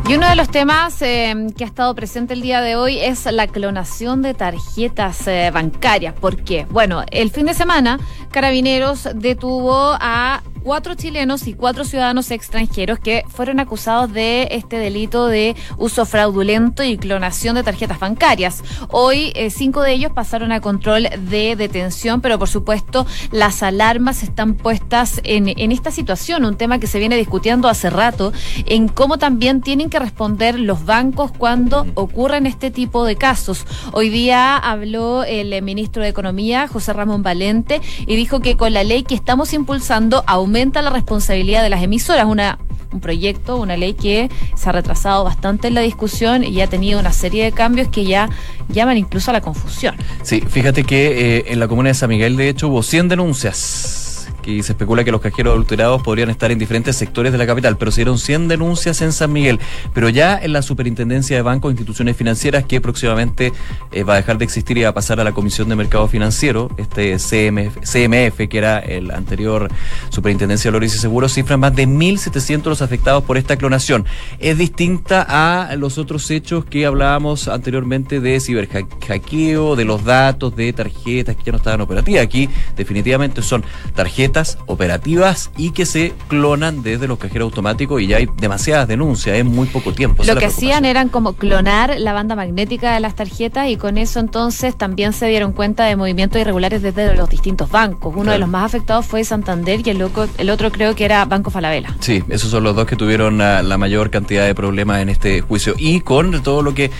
Y 0.07 0.13
uno 0.13 0.29
de 0.29 0.35
los 0.35 0.49
temas 0.49 1.01
eh, 1.01 1.47
que 1.57 1.63
ha 1.63 1.67
estado 1.67 1.95
presente 1.95 2.35
el 2.35 2.41
día 2.41 2.61
de 2.61 2.75
hoy 2.75 2.99
es 2.99 3.25
la 3.25 3.47
clonación 3.47 4.21
de 4.21 4.35
tarjetas 4.35 5.27
eh, 5.27 5.49
bancarias. 5.51 6.13
¿Por 6.13 6.43
qué? 6.43 6.67
Bueno, 6.69 7.03
el 7.09 7.31
fin 7.31 7.47
de 7.47 7.55
semana, 7.55 7.99
Carabineros 8.35 9.07
detuvo 9.15 9.95
a 9.97 10.43
cuatro 10.65 10.95
chilenos 10.95 11.45
y 11.45 11.53
cuatro 11.53 11.85
ciudadanos 11.85 12.31
extranjeros 12.31 12.97
que 12.97 13.23
fueron 13.29 13.59
acusados 13.59 14.11
de 14.11 14.47
este 14.49 14.79
delito 14.79 15.27
de 15.27 15.55
uso 15.77 16.07
fraudulento 16.07 16.83
y 16.83 16.97
clonación 16.97 17.53
de 17.53 17.61
tarjetas 17.61 17.99
bancarias. 17.99 18.63
Hoy 18.89 19.31
eh, 19.35 19.51
cinco 19.51 19.83
de 19.83 19.93
ellos 19.93 20.11
pasaron 20.11 20.51
a 20.51 20.61
control 20.61 21.07
de 21.29 21.55
detención, 21.55 22.19
pero 22.19 22.39
por 22.39 22.49
supuesto 22.49 23.05
las 23.31 23.61
alarmas 23.61 24.23
están 24.23 24.55
puestas 24.55 25.21
en, 25.23 25.47
en 25.47 25.71
esta 25.71 25.91
situación, 25.91 26.45
un 26.45 26.57
tema 26.57 26.79
que 26.79 26.87
se 26.87 26.97
viene 26.97 27.15
discutiendo 27.15 27.67
hace 27.67 27.91
rato, 27.91 28.33
en 28.65 28.87
cómo 28.87 29.19
también 29.19 29.61
tienen 29.61 29.91
que 29.91 29.99
responder 29.99 30.59
los 30.59 30.83
bancos 30.83 31.31
cuando 31.31 31.85
ocurren 31.93 32.47
este 32.47 32.71
tipo 32.71 33.05
de 33.05 33.17
casos. 33.17 33.67
Hoy 33.91 34.09
día 34.09 34.57
habló 34.57 35.23
el 35.23 35.61
ministro 35.61 36.01
de 36.01 36.09
Economía, 36.09 36.67
José 36.67 36.91
Ramón 36.91 37.21
Valente, 37.21 37.81
y 38.07 38.15
dijo 38.15 38.24
que 38.25 38.57
con 38.57 38.73
la 38.73 38.83
ley 38.83 39.03
que 39.03 39.15
estamos 39.15 39.53
impulsando 39.53 40.23
aumenta 40.27 40.81
la 40.81 40.89
responsabilidad 40.89 41.63
de 41.63 41.69
las 41.69 41.83
emisoras, 41.83 42.25
una 42.25 42.57
un 42.91 43.01
proyecto, 43.01 43.57
una 43.57 43.77
ley 43.77 43.93
que 43.93 44.29
se 44.55 44.69
ha 44.69 44.71
retrasado 44.71 45.23
bastante 45.23 45.67
en 45.67 45.73
la 45.73 45.81
discusión 45.81 46.43
y 46.43 46.61
ha 46.61 46.67
tenido 46.67 46.99
una 46.99 47.11
serie 47.11 47.43
de 47.43 47.51
cambios 47.51 47.89
que 47.89 48.05
ya 48.05 48.29
llaman 48.69 48.97
incluso 48.97 49.31
a 49.31 49.33
la 49.33 49.41
confusión. 49.41 49.95
Sí, 50.23 50.41
fíjate 50.41 50.83
que 50.83 51.37
eh, 51.37 51.45
en 51.47 51.59
la 51.59 51.67
comuna 51.67 51.89
de 51.89 51.93
San 51.93 52.09
Miguel, 52.09 52.37
de 52.37 52.49
hecho, 52.49 52.69
hubo 52.69 52.81
100 52.81 53.09
denuncias 53.09 54.04
y 54.45 54.63
se 54.63 54.73
especula 54.73 55.03
que 55.03 55.11
los 55.11 55.21
cajeros 55.21 55.53
adulterados 55.53 56.01
podrían 56.01 56.29
estar 56.29 56.51
en 56.51 56.59
diferentes 56.59 56.95
sectores 56.95 57.31
de 57.31 57.37
la 57.37 57.45
capital, 57.45 57.77
pero 57.77 57.91
se 57.91 58.01
dieron 58.01 58.17
100 58.17 58.47
denuncias 58.47 59.01
en 59.01 59.11
San 59.11 59.31
Miguel. 59.31 59.59
Pero 59.93 60.09
ya 60.09 60.37
en 60.37 60.53
la 60.53 60.61
Superintendencia 60.61 61.35
de 61.35 61.41
Bancos 61.41 61.69
e 61.69 61.73
Instituciones 61.73 62.15
Financieras, 62.15 62.65
que 62.65 62.81
próximamente 62.81 63.53
eh, 63.91 64.03
va 64.03 64.13
a 64.13 64.17
dejar 64.17 64.37
de 64.37 64.45
existir 64.45 64.77
y 64.77 64.83
va 64.83 64.89
a 64.89 64.93
pasar 64.93 65.19
a 65.19 65.23
la 65.23 65.31
Comisión 65.31 65.69
de 65.69 65.75
Mercado 65.75 66.07
Financiero, 66.07 66.69
este 66.77 67.17
CMF, 67.17 67.77
CMF 67.81 68.47
que 68.49 68.57
era 68.57 68.79
el 68.79 69.11
anterior 69.11 69.69
Superintendencia 70.09 70.69
de 70.69 70.73
Valores 70.73 70.95
y 70.95 70.99
Seguros, 70.99 71.33
cifran 71.33 71.59
más 71.59 71.75
de 71.75 71.87
1.700 71.87 72.65
los 72.65 72.81
afectados 72.81 73.23
por 73.23 73.37
esta 73.37 73.57
clonación. 73.57 74.05
Es 74.39 74.57
distinta 74.57 75.25
a 75.27 75.75
los 75.75 75.97
otros 75.97 76.29
hechos 76.31 76.65
que 76.65 76.85
hablábamos 76.85 77.47
anteriormente 77.47 78.19
de 78.19 78.39
ciberhackeo, 78.39 79.75
de 79.75 79.85
los 79.85 80.03
datos, 80.03 80.55
de 80.55 80.71
tarjetas 80.73 81.35
que 81.35 81.43
ya 81.43 81.51
no 81.51 81.57
estaban 81.57 81.81
operativas. 81.81 82.23
Aquí 82.23 82.49
definitivamente 82.75 83.41
son 83.41 83.63
tarjetas 83.95 84.34
operativas 84.65 85.51
y 85.57 85.71
que 85.71 85.85
se 85.85 86.13
clonan 86.27 86.83
desde 86.83 87.07
los 87.07 87.17
cajeros 87.17 87.47
automáticos 87.47 88.01
y 88.01 88.07
ya 88.07 88.17
hay 88.17 88.27
demasiadas 88.37 88.87
denuncias 88.87 89.37
en 89.37 89.47
muy 89.47 89.67
poco 89.67 89.93
tiempo. 89.93 90.23
Lo 90.23 90.35
que 90.35 90.45
hacían 90.45 90.85
eran 90.85 91.09
como 91.09 91.33
clonar 91.33 91.95
la 91.99 92.13
banda 92.13 92.35
magnética 92.35 92.93
de 92.93 92.99
las 92.99 93.15
tarjetas 93.15 93.69
y 93.69 93.77
con 93.77 93.97
eso 93.97 94.19
entonces 94.19 94.77
también 94.77 95.13
se 95.13 95.27
dieron 95.27 95.53
cuenta 95.53 95.85
de 95.85 95.95
movimientos 95.95 96.41
irregulares 96.41 96.81
desde 96.81 97.15
los 97.15 97.29
distintos 97.29 97.69
bancos. 97.69 98.13
Uno 98.15 98.31
de 98.31 98.39
los 98.39 98.49
más 98.49 98.65
afectados 98.65 99.05
fue 99.05 99.23
Santander 99.23 99.81
y 99.85 99.89
el, 99.89 100.09
el 100.37 100.49
otro 100.49 100.71
creo 100.71 100.95
que 100.95 101.05
era 101.05 101.23
Banco 101.25 101.49
Falabella. 101.49 101.95
Sí, 101.99 102.23
esos 102.29 102.49
son 102.49 102.63
los 102.63 102.75
dos 102.75 102.85
que 102.85 102.95
tuvieron 102.95 103.37
la 103.37 103.77
mayor 103.77 104.09
cantidad 104.09 104.45
de 104.45 104.55
problemas 104.55 105.01
en 105.01 105.09
este 105.09 105.41
juicio 105.41 105.75
y 105.77 106.01
con 106.01 106.43
todo 106.43 106.61
lo 106.61 106.73
que 106.73 106.91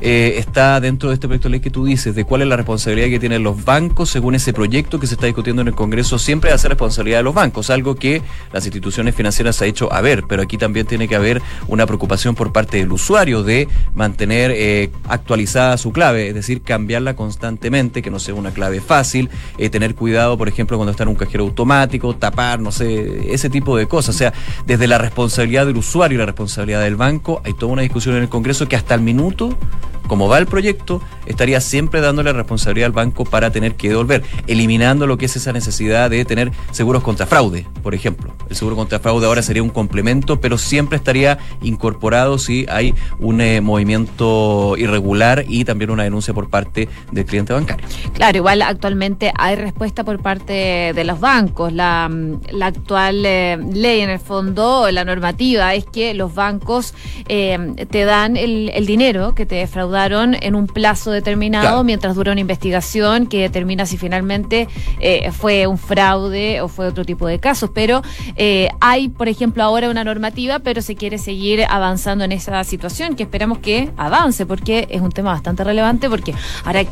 eh, 0.00 0.34
está 0.38 0.80
dentro 0.80 1.10
de 1.10 1.14
este 1.14 1.28
proyecto 1.28 1.48
de 1.48 1.52
ley 1.52 1.60
que 1.60 1.70
tú 1.70 1.84
dices, 1.84 2.14
de 2.14 2.24
cuál 2.24 2.42
es 2.42 2.48
la 2.48 2.56
responsabilidad 2.56 3.08
que 3.08 3.20
tienen 3.20 3.42
los 3.42 3.64
bancos 3.64 4.10
según 4.10 4.34
ese 4.34 4.52
proyecto 4.52 4.98
que 4.98 5.06
se 5.06 5.14
está 5.14 5.26
discutiendo 5.26 5.62
en 5.62 5.68
el 5.68 5.74
Congreso, 5.74 6.18
siempre 6.18 6.50
va 6.50 6.56
responsabilidad 6.68 7.18
de 7.18 7.24
los 7.24 7.34
bancos, 7.34 7.70
algo 7.70 7.94
que 7.94 8.22
las 8.52 8.64
instituciones 8.64 9.14
financieras 9.14 9.60
ha 9.62 9.66
hecho 9.66 9.92
a 9.92 10.00
ver, 10.00 10.24
pero 10.28 10.42
aquí 10.42 10.58
también 10.58 10.86
tiene 10.86 11.08
que 11.08 11.16
haber 11.16 11.42
una 11.68 11.86
preocupación 11.86 12.34
por 12.34 12.52
parte 12.52 12.78
del 12.78 12.92
usuario 12.92 13.42
de 13.42 13.68
mantener 13.94 14.52
eh, 14.54 14.90
actualizada 15.08 15.76
su 15.76 15.92
clave, 15.92 16.28
es 16.28 16.34
decir, 16.34 16.62
cambiarla 16.62 17.16
constantemente, 17.16 18.02
que 18.02 18.10
no 18.10 18.18
sea 18.18 18.34
una 18.34 18.50
clave 18.52 18.80
fácil, 18.80 19.30
eh, 19.58 19.70
tener 19.70 19.94
cuidado, 19.94 20.38
por 20.38 20.48
ejemplo, 20.48 20.76
cuando 20.76 20.92
está 20.92 21.04
en 21.04 21.10
un 21.10 21.14
cajero 21.16 21.44
automático, 21.44 22.14
tapar, 22.16 22.60
no 22.60 22.72
sé, 22.72 23.32
ese 23.32 23.50
tipo 23.50 23.76
de 23.76 23.86
cosas. 23.86 24.14
O 24.14 24.18
sea, 24.18 24.32
desde 24.66 24.86
la 24.86 24.98
responsabilidad 24.98 25.66
del 25.66 25.76
usuario 25.76 26.16
y 26.16 26.18
la 26.18 26.26
responsabilidad 26.26 26.82
del 26.82 26.96
banco, 26.96 27.40
hay 27.44 27.54
toda 27.54 27.72
una 27.72 27.82
discusión 27.82 28.16
en 28.16 28.22
el 28.22 28.28
Congreso 28.28 28.68
que 28.68 28.76
hasta 28.76 28.94
el 28.94 29.00
minuto 29.00 29.56
como 30.06 30.28
va 30.28 30.38
el 30.38 30.46
proyecto, 30.46 31.00
estaría 31.26 31.60
siempre 31.60 32.00
dándole 32.00 32.32
responsabilidad 32.32 32.86
al 32.86 32.92
banco 32.92 33.24
para 33.24 33.50
tener 33.50 33.74
que 33.74 33.88
devolver, 33.88 34.22
eliminando 34.46 35.06
lo 35.06 35.16
que 35.16 35.26
es 35.26 35.36
esa 35.36 35.52
necesidad 35.52 36.10
de 36.10 36.24
tener 36.24 36.52
seguros 36.72 37.02
contra 37.02 37.26
fraude, 37.26 37.66
por 37.82 37.94
ejemplo. 37.94 38.34
El 38.48 38.56
seguro 38.56 38.76
contra 38.76 38.98
fraude 38.98 39.26
ahora 39.26 39.42
sería 39.42 39.62
un 39.62 39.70
complemento, 39.70 40.40
pero 40.40 40.58
siempre 40.58 40.96
estaría 40.96 41.38
incorporado 41.62 42.38
si 42.38 42.66
hay 42.68 42.94
un 43.18 43.40
eh, 43.40 43.60
movimiento 43.60 44.76
irregular 44.76 45.44
y 45.48 45.64
también 45.64 45.90
una 45.90 46.04
denuncia 46.04 46.34
por 46.34 46.50
parte 46.50 46.88
del 47.10 47.24
cliente 47.24 47.52
bancario. 47.52 47.86
Claro, 48.12 48.36
igual 48.36 48.62
actualmente 48.62 49.32
hay 49.36 49.56
respuesta 49.56 50.04
por 50.04 50.20
parte 50.20 50.92
de 50.94 51.04
los 51.04 51.20
bancos. 51.20 51.72
La, 51.72 52.08
mm, 52.08 52.62
actual 52.62 53.24
eh, 53.26 53.58
ley, 53.72 54.00
en 54.00 54.10
el 54.10 54.18
fondo, 54.18 54.90
la 54.90 55.04
normativa 55.04 55.74
es 55.74 55.84
que 55.84 56.14
los 56.14 56.34
bancos 56.34 56.94
eh, 57.28 57.86
te 57.90 58.04
dan 58.04 58.36
el, 58.36 58.70
el 58.70 58.86
dinero 58.86 59.34
que 59.34 59.46
te 59.46 59.56
defraudan 59.74 59.84
adeudaron 59.84 60.36
en 60.40 60.54
un 60.54 60.66
plazo 60.66 61.10
determinado 61.10 61.64
Claro. 61.64 61.84
mientras 61.84 62.14
dura 62.14 62.32
una 62.32 62.40
investigación 62.40 63.26
que 63.26 63.42
determina 63.42 63.86
si 63.86 63.96
finalmente 63.96 64.68
eh, 65.00 65.30
fue 65.32 65.66
un 65.66 65.78
fraude 65.78 66.60
o 66.60 66.68
fue 66.68 66.86
otro 66.86 67.04
tipo 67.04 67.26
de 67.26 67.38
casos. 67.38 67.70
Pero 67.74 68.02
eh, 68.36 68.68
hay, 68.80 69.08
por 69.08 69.28
ejemplo, 69.28 69.62
ahora 69.62 69.90
una 69.90 70.04
normativa, 70.04 70.60
pero 70.60 70.80
se 70.82 70.94
quiere 70.94 71.18
seguir 71.18 71.64
avanzando 71.68 72.24
en 72.24 72.32
esa 72.32 72.62
situación 72.64 73.16
que 73.16 73.24
esperamos 73.24 73.58
que 73.58 73.90
avance 73.96 74.46
porque 74.46 74.86
es 74.90 75.00
un 75.00 75.10
tema 75.10 75.32
bastante 75.32 75.64
relevante 75.64 76.08
porque 76.08 76.34
ahora... 76.64 76.84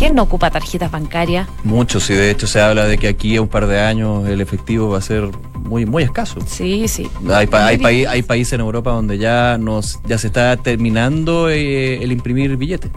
¿Quién 0.00 0.14
no 0.14 0.22
ocupa 0.22 0.50
tarjetas 0.50 0.90
bancarias? 0.90 1.46
Muchos, 1.62 2.08
y 2.08 2.14
de 2.14 2.30
hecho 2.30 2.46
se 2.46 2.58
habla 2.60 2.86
de 2.86 2.96
que 2.96 3.06
aquí 3.06 3.36
a 3.36 3.42
un 3.42 3.48
par 3.48 3.66
de 3.66 3.80
años 3.80 4.26
el 4.26 4.40
efectivo 4.40 4.88
va 4.88 4.96
a 4.98 5.02
ser 5.02 5.28
muy, 5.62 5.84
muy 5.84 6.02
escaso. 6.02 6.40
Sí, 6.46 6.88
sí. 6.88 7.06
Hay, 7.30 7.46
pa- 7.46 7.66
hay 7.66 8.22
países 8.22 8.54
en 8.54 8.60
Europa 8.60 8.92
donde 8.92 9.18
ya 9.18 9.58
nos 9.58 10.00
ya 10.06 10.16
se 10.16 10.28
está 10.28 10.56
terminando 10.56 11.50
eh, 11.50 12.02
el 12.02 12.12
imprimir 12.12 12.56
billetes 12.56 12.90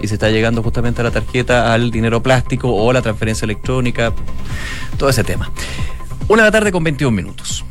y 0.00 0.08
se 0.08 0.14
está 0.14 0.28
llegando 0.28 0.62
justamente 0.62 1.00
a 1.00 1.04
la 1.04 1.10
tarjeta, 1.10 1.72
al 1.72 1.90
dinero 1.90 2.22
plástico 2.22 2.70
o 2.70 2.92
la 2.92 3.00
transferencia 3.00 3.46
electrónica, 3.46 4.12
todo 4.98 5.08
ese 5.08 5.24
tema. 5.24 5.50
Una 6.28 6.42
de 6.42 6.48
la 6.48 6.52
tarde 6.52 6.70
con 6.70 6.84
21 6.84 7.16
minutos. 7.16 7.64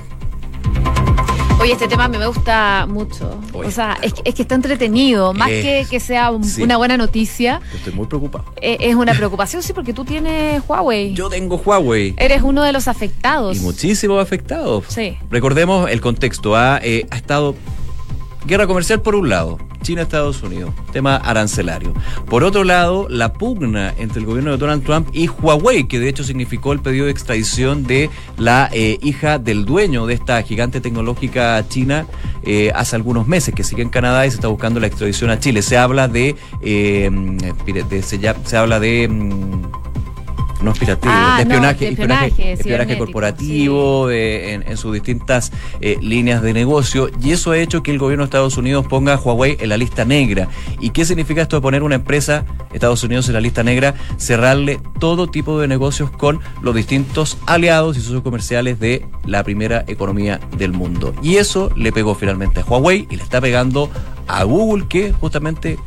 Oye, 1.62 1.74
este 1.74 1.88
tema 1.88 2.08
me 2.08 2.26
gusta 2.26 2.88
mucho. 2.90 3.40
Oye, 3.54 3.68
o 3.68 3.72
sea, 3.72 3.94
claro. 3.94 4.02
es, 4.02 4.14
que- 4.14 4.22
es 4.26 4.34
que 4.36 4.42
está 4.42 4.56
entretenido. 4.56 5.32
Más 5.34 5.52
Es- 5.52 5.64
que 5.64 5.86
que 5.92 6.00
sea 6.00 6.32
un- 6.32 6.44
sí. 6.44 6.64
una 6.64 6.78
buena 6.78 6.98
noticia, 6.98 7.62
Estoy 7.76 7.94
muy 7.94 8.08
preocupado. 8.08 8.46
eh, 8.62 8.78
es 8.80 8.96
una 8.96 9.14
preocupación, 9.14 9.62
sí, 9.62 9.72
porque 9.72 9.94
tú 9.94 10.04
tienes 10.04 10.64
Huawei. 10.68 11.14
Yo 11.14 11.30
tengo 11.30 11.58
Huawei 11.58 12.16
Eres 12.18 12.42
uno 12.42 12.64
de 12.64 12.72
los 12.72 12.88
afectados. 12.88 13.58
y 13.58 13.60
muchísimos 13.60 14.20
afectados. 14.22 14.86
Sí. 14.88 15.18
Recordemos 15.30 15.90
el 15.92 16.02
contexto. 16.02 16.56
Ha, 16.56 16.80
eh, 16.82 17.06
ha 17.12 17.16
estado 17.18 17.56
guerra 18.46 18.68
comercial 18.68 19.02
por 19.02 19.16
un 19.16 19.30
lado, 19.30 19.58
China-Estados 19.82 20.42
Unidos, 20.44 20.74
tema 20.92 21.16
arancelario. 21.16 21.94
Por 22.28 22.44
otro 22.44 22.64
lado, 22.64 23.08
la 23.10 23.34
pugna 23.34 23.94
entre 23.98 24.20
el 24.20 24.26
gobierno 24.26 24.52
de 24.52 24.58
Donald 24.58 24.84
Trump 24.84 25.10
y 25.14 25.28
Huawei, 25.28 25.86
que 25.88 26.00
de 26.00 26.10
hecho 26.10 26.24
significó 26.24 26.74
el 26.74 26.80
pedido 26.82 27.06
de 27.06 27.12
extradición 27.12 27.84
de 27.86 28.10
la 28.38 28.70
eh, 28.74 29.00
hija 29.02 29.40
del 29.40 29.66
dueño 29.66 30.06
de 30.06 30.14
esta 30.16 30.42
gigante 30.44 30.82
tecnológica 30.82 31.64
china 31.68 32.06
eh, 32.44 32.72
hace 32.76 32.96
algunos 32.96 33.28
meses, 33.28 33.54
que 33.56 33.64
sigue 33.64 33.82
en 33.82 33.90
Canadá 33.90 34.26
y 34.26 34.30
se 34.30 34.36
está 34.36 34.48
buscando 34.50 34.80
la 34.80 34.88
extradición 34.88 35.30
a 35.30 35.40
Chile. 35.40 35.62
Se 35.62 35.78
habla 35.78 36.08
de, 36.08 36.36
eh, 36.62 37.10
de- 37.90 38.04
se, 38.04 38.20
ya- 38.20 38.36
se 38.46 38.58
habla 38.58 38.80
de... 38.80 39.10
no 40.62 40.72
es 40.72 40.80
pirateo, 40.80 41.12
Ah, 41.14 41.38
de 41.40 41.46
no, 41.46 41.52
espionaje, 41.56 41.86
de 41.86 41.92
espionaje, 41.92 42.26
espionaje 42.26 42.52
espionaje 42.54 42.98
corporativo 42.98 44.10
en, 44.12 44.64
en 44.68 44.78
sus 44.78 44.94
distintas 44.94 45.52
eh, 45.80 45.98
líneas 46.02 46.42
de 46.42 46.54
negocio 46.54 47.10
y 47.22 47.32
eso 47.32 47.52
ha 47.52 47.58
hecho 47.58 47.84
que 47.84 47.92
el 47.92 47.98
gobierno 48.00 48.24
de 48.24 48.28
Estados 48.28 48.58
Unidos 48.58 48.86
ponga 48.88 49.14
a 49.14 49.18
Huawei 49.18 49.58
en 49.60 49.70
la 49.70 49.78
lista 49.78 50.06
negra. 50.06 50.48
¿Y 50.80 50.92
qué 50.92 51.06
significa 51.06 51.42
esto 51.42 51.58
de 51.58 51.62
poner 51.62 51.84
una 51.84 51.96
empresa, 51.96 52.46
Estados 52.74 53.04
Unidos 53.04 53.28
en 53.28 53.34
la 53.34 53.42
lista 53.42 53.64
negra? 53.64 53.96
Cerrarle 54.18 54.80
todo 55.00 55.28
tipo 55.28 55.60
de 55.60 55.68
negocios 55.68 56.10
con 56.12 56.40
los 56.62 56.76
distintos 56.76 57.38
aliados 57.46 57.98
y 57.98 58.02
socios 58.02 58.22
comerciales 58.22 58.80
de 58.80 59.06
la 59.26 59.44
primera 59.44 59.84
economía 59.88 60.40
del 60.58 60.74
mundo. 60.74 61.14
Y 61.22 61.38
eso 61.38 61.72
le 61.76 61.92
pegó 61.92 62.16
finalmente 62.16 62.62
a 62.62 62.66
Huawei 62.66 63.08
y 63.10 63.16
le 63.16 63.24
está 63.24 63.42
pegando 63.42 63.90
a 64.28 64.44
Google 64.44 64.86
que 64.88 65.12
justamente 65.14 65.78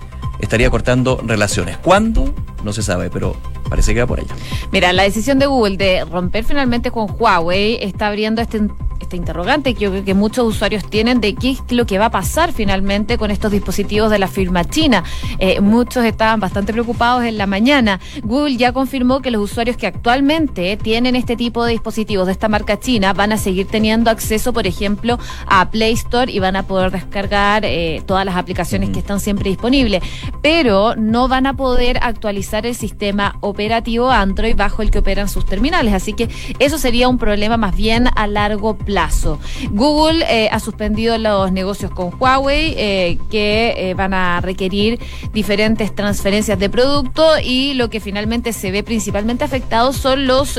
estaría 0.40 0.70
cortando 0.70 1.20
relaciones. 1.24 1.76
¿Cuándo? 1.78 2.34
No 2.64 2.72
se 2.72 2.82
sabe, 2.82 3.10
pero 3.10 3.36
parece 3.68 3.92
que 3.92 4.00
va 4.00 4.06
por 4.06 4.20
allá. 4.20 4.34
Mira, 4.72 4.92
la 4.92 5.02
decisión 5.02 5.38
de 5.38 5.46
Google 5.46 5.76
de 5.76 6.04
romper 6.04 6.44
finalmente 6.44 6.90
con 6.90 7.14
Huawei 7.18 7.78
está 7.82 8.08
abriendo 8.08 8.40
este, 8.40 8.68
este 9.00 9.16
interrogante 9.16 9.74
que 9.74 9.80
yo 9.80 9.90
creo 9.90 10.04
que 10.04 10.14
muchos 10.14 10.46
usuarios 10.46 10.88
tienen 10.88 11.20
de 11.20 11.34
qué 11.34 11.50
es 11.50 11.60
lo 11.70 11.86
que 11.86 11.98
va 11.98 12.06
a 12.06 12.10
pasar 12.10 12.52
finalmente 12.52 13.18
con 13.18 13.30
estos 13.30 13.52
dispositivos 13.52 14.10
de 14.10 14.18
la 14.18 14.28
firma 14.28 14.64
china. 14.64 15.04
Eh, 15.38 15.60
muchos 15.60 16.04
estaban 16.04 16.40
bastante 16.40 16.72
preocupados 16.72 17.24
en 17.24 17.36
la 17.36 17.46
mañana. 17.46 18.00
Google 18.22 18.56
ya 18.56 18.72
confirmó 18.72 19.20
que 19.20 19.30
los 19.30 19.42
usuarios 19.42 19.76
que 19.76 19.86
actualmente 19.86 20.76
tienen 20.76 21.16
este 21.16 21.36
tipo 21.36 21.64
de 21.64 21.72
dispositivos 21.72 22.26
de 22.26 22.32
esta 22.32 22.48
marca 22.48 22.80
china 22.80 23.12
van 23.12 23.32
a 23.32 23.36
seguir 23.36 23.66
teniendo 23.66 24.10
acceso, 24.10 24.52
por 24.52 24.66
ejemplo, 24.66 25.18
a 25.46 25.70
Play 25.70 25.92
Store 25.92 26.30
y 26.30 26.38
van 26.38 26.56
a 26.56 26.62
poder 26.64 26.90
descargar 26.90 27.64
eh, 27.64 28.02
todas 28.06 28.24
las 28.24 28.36
aplicaciones 28.36 28.90
que 28.90 29.00
están 29.00 29.20
siempre 29.20 29.50
disponibles, 29.50 30.02
pero 30.40 30.94
no 30.96 31.28
van 31.28 31.46
a 31.46 31.54
poder 31.54 31.98
actualizar 32.02 32.53
el 32.62 32.74
sistema 32.74 33.36
operativo 33.40 34.10
Android 34.10 34.56
bajo 34.56 34.82
el 34.82 34.90
que 34.90 34.98
operan 34.98 35.28
sus 35.28 35.44
terminales. 35.44 35.94
Así 35.94 36.12
que 36.12 36.28
eso 36.58 36.78
sería 36.78 37.08
un 37.08 37.18
problema 37.18 37.56
más 37.56 37.76
bien 37.76 38.08
a 38.14 38.26
largo 38.26 38.76
plazo. 38.76 39.38
Google 39.70 40.24
eh, 40.28 40.48
ha 40.50 40.60
suspendido 40.60 41.18
los 41.18 41.52
negocios 41.52 41.90
con 41.90 42.12
Huawei 42.18 42.74
eh, 42.76 43.18
que 43.30 43.74
eh, 43.76 43.94
van 43.94 44.14
a 44.14 44.40
requerir 44.40 44.98
diferentes 45.32 45.94
transferencias 45.94 46.58
de 46.58 46.70
producto 46.70 47.24
y 47.42 47.74
lo 47.74 47.90
que 47.90 48.00
finalmente 48.00 48.52
se 48.52 48.70
ve 48.70 48.82
principalmente 48.82 49.44
afectado 49.44 49.92
son 49.92 50.26
los 50.26 50.58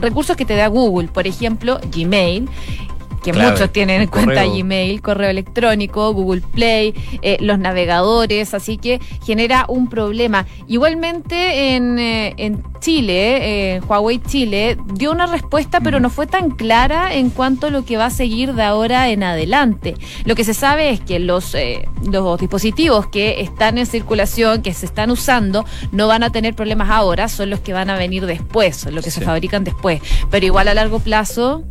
recursos 0.00 0.36
que 0.36 0.44
te 0.44 0.54
da 0.54 0.68
Google, 0.68 1.08
por 1.08 1.26
ejemplo, 1.26 1.80
Gmail 1.94 2.48
que 3.22 3.30
Clave, 3.30 3.52
muchos 3.52 3.72
tienen 3.72 4.02
en 4.02 4.08
cuenta. 4.08 4.44
Gmail, 4.44 5.00
correo 5.00 5.30
electrónico, 5.30 6.12
Google 6.12 6.42
Play, 6.42 6.94
eh, 7.22 7.38
los 7.40 7.58
navegadores, 7.58 8.54
así 8.54 8.78
que 8.78 9.00
genera 9.24 9.64
un 9.68 9.88
problema. 9.88 10.46
Igualmente 10.66 11.76
en, 11.76 11.98
eh, 11.98 12.34
en 12.36 12.62
Chile, 12.82 13.76
eh, 13.76 13.80
Huawei 13.86 14.20
Chile 14.20 14.76
dio 14.94 15.12
una 15.12 15.26
respuesta, 15.26 15.80
pero 15.80 16.00
no 16.00 16.10
fue 16.10 16.26
tan 16.26 16.50
clara 16.50 17.14
en 17.14 17.30
cuanto 17.30 17.68
a 17.68 17.70
lo 17.70 17.84
que 17.84 17.96
va 17.96 18.06
a 18.06 18.10
seguir 18.10 18.54
de 18.54 18.64
ahora 18.64 19.08
en 19.08 19.22
adelante. 19.22 19.94
Lo 20.24 20.34
que 20.34 20.42
se 20.42 20.52
sabe 20.52 20.90
es 20.90 21.00
que 21.00 21.20
los, 21.20 21.54
eh, 21.54 21.88
los 22.10 22.40
dispositivos 22.40 23.06
que 23.06 23.40
están 23.40 23.78
en 23.78 23.86
circulación, 23.86 24.62
que 24.62 24.74
se 24.74 24.86
están 24.86 25.12
usando, 25.12 25.64
no 25.92 26.08
van 26.08 26.24
a 26.24 26.30
tener 26.30 26.54
problemas 26.54 26.90
ahora, 26.90 27.28
son 27.28 27.50
los 27.50 27.60
que 27.60 27.72
van 27.72 27.88
a 27.88 27.96
venir 27.96 28.26
después, 28.26 28.76
son 28.76 28.96
los 28.96 29.04
que 29.04 29.12
se 29.12 29.20
fabrican 29.20 29.62
después. 29.62 30.02
Pero 30.30 30.44
igual 30.44 30.66
a 30.66 30.74
largo 30.74 30.98
plazo 30.98 31.62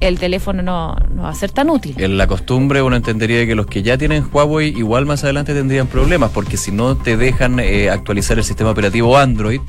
el 0.00 0.18
teléfono 0.18 0.62
no, 0.62 0.96
no 1.14 1.22
va 1.22 1.28
a 1.30 1.34
ser 1.34 1.50
tan 1.52 1.70
útil. 1.70 1.94
En 1.98 2.16
la 2.18 2.26
costumbre 2.26 2.82
uno 2.82 2.96
entendería 2.96 3.46
que 3.46 3.54
los 3.54 3.66
que 3.66 3.82
ya 3.82 3.98
tienen 3.98 4.24
Huawei 4.32 4.68
igual 4.76 5.06
más 5.06 5.22
adelante 5.24 5.54
tendrían 5.54 5.86
problemas 5.86 6.30
porque 6.30 6.56
si 6.56 6.72
no 6.72 6.96
te 6.96 7.16
dejan 7.16 7.60
eh, 7.60 7.90
actualizar 7.90 8.38
el 8.38 8.44
sistema 8.44 8.70
operativo 8.70 9.18
Android, 9.18 9.60